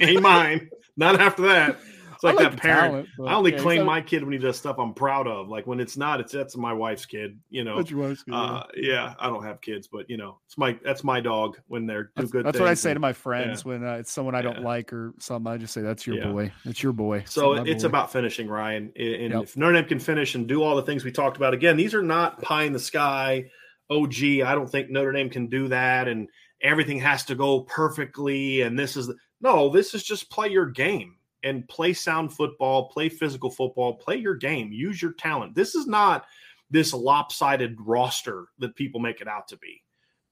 [0.00, 0.70] Ain't mine.
[0.96, 1.78] Not after that.
[2.22, 3.08] It's like, like that parent.
[3.16, 5.48] Talent, I only claim so, my kid when he does stuff I'm proud of.
[5.48, 7.36] Like when it's not, it's that's my wife's kid.
[7.50, 7.80] You know.
[7.80, 8.32] Your wife's kid.
[8.32, 11.84] Uh, yeah, I don't have kids, but you know, it's my that's my dog when
[11.84, 12.46] they're do good.
[12.46, 13.72] That's what I say and, to my friends yeah.
[13.72, 14.64] when uh, it's someone I don't yeah.
[14.64, 15.52] like or something.
[15.52, 16.30] I just say that's your yeah.
[16.30, 16.52] boy.
[16.64, 17.24] That's your boy.
[17.26, 17.88] So it's boy.
[17.88, 18.92] about finishing, Ryan.
[18.94, 19.42] And yep.
[19.42, 21.92] if Notre Dame can finish and do all the things we talked about, again, these
[21.92, 23.46] are not pie in the sky.
[23.90, 26.28] Oh, gee, I don't think Notre Dame can do that, and
[26.60, 28.60] everything has to go perfectly.
[28.60, 33.08] And this is no, this is just play your game and play sound football, play
[33.08, 35.54] physical football, play your game, use your talent.
[35.54, 36.26] This is not
[36.70, 39.82] this lopsided roster that people make it out to be.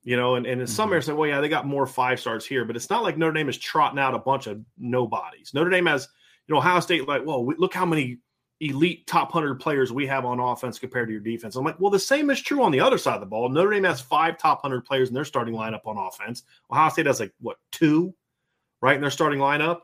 [0.02, 0.92] You know, and, and in some mm-hmm.
[0.94, 3.34] areas, say, well, yeah, they got more five stars here, but it's not like Notre
[3.34, 5.52] Dame is trotting out a bunch of nobodies.
[5.52, 6.08] Notre Dame has,
[6.46, 8.18] you know, Ohio State, like, well, we, look how many
[8.60, 11.56] elite top 100 players we have on offense compared to your defense.
[11.56, 13.48] I'm like, well, the same is true on the other side of the ball.
[13.50, 16.44] Notre Dame has five top 100 players in their starting lineup on offense.
[16.70, 18.14] Ohio State has like, what, two,
[18.80, 19.80] right, in their starting lineup?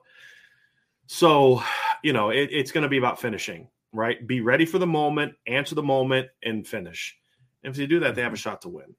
[1.07, 1.63] So,
[2.03, 4.27] you know, it, it's going to be about finishing, right?
[4.27, 7.17] Be ready for the moment, answer the moment, and finish.
[7.63, 8.41] And if they do that, they have a mm-hmm.
[8.41, 8.95] shot to win.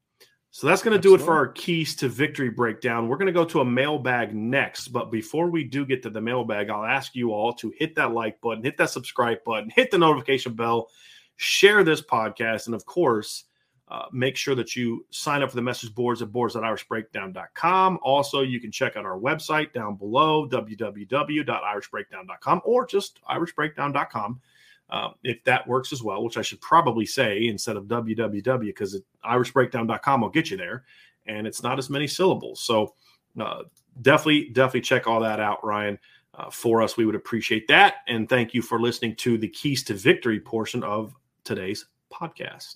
[0.51, 3.07] So that's going to do it for our keys to victory breakdown.
[3.07, 4.87] We're going to go to a mailbag next.
[4.87, 8.13] But before we do get to the mailbag, I'll ask you all to hit that
[8.13, 10.89] like button, hit that subscribe button, hit the notification bell,
[11.35, 13.43] share this podcast, and of course,
[13.89, 17.99] uh, make sure that you sign up for the message boards at boards.irishbreakdown.com.
[18.03, 24.41] Also, you can check out our website down below, www.irishbreakdown.com, or just irishbreakdown.com.
[24.89, 29.01] Um, if that works as well, which I should probably say instead of www, because
[29.25, 30.85] irishbreakdown.com will get you there.
[31.27, 32.61] and it's not as many syllables.
[32.61, 32.95] So
[33.39, 33.63] uh,
[34.01, 35.99] definitely, definitely check all that out, Ryan.
[36.33, 37.95] Uh, for us, we would appreciate that.
[38.07, 42.75] And thank you for listening to the Keys to Victory portion of today's podcast.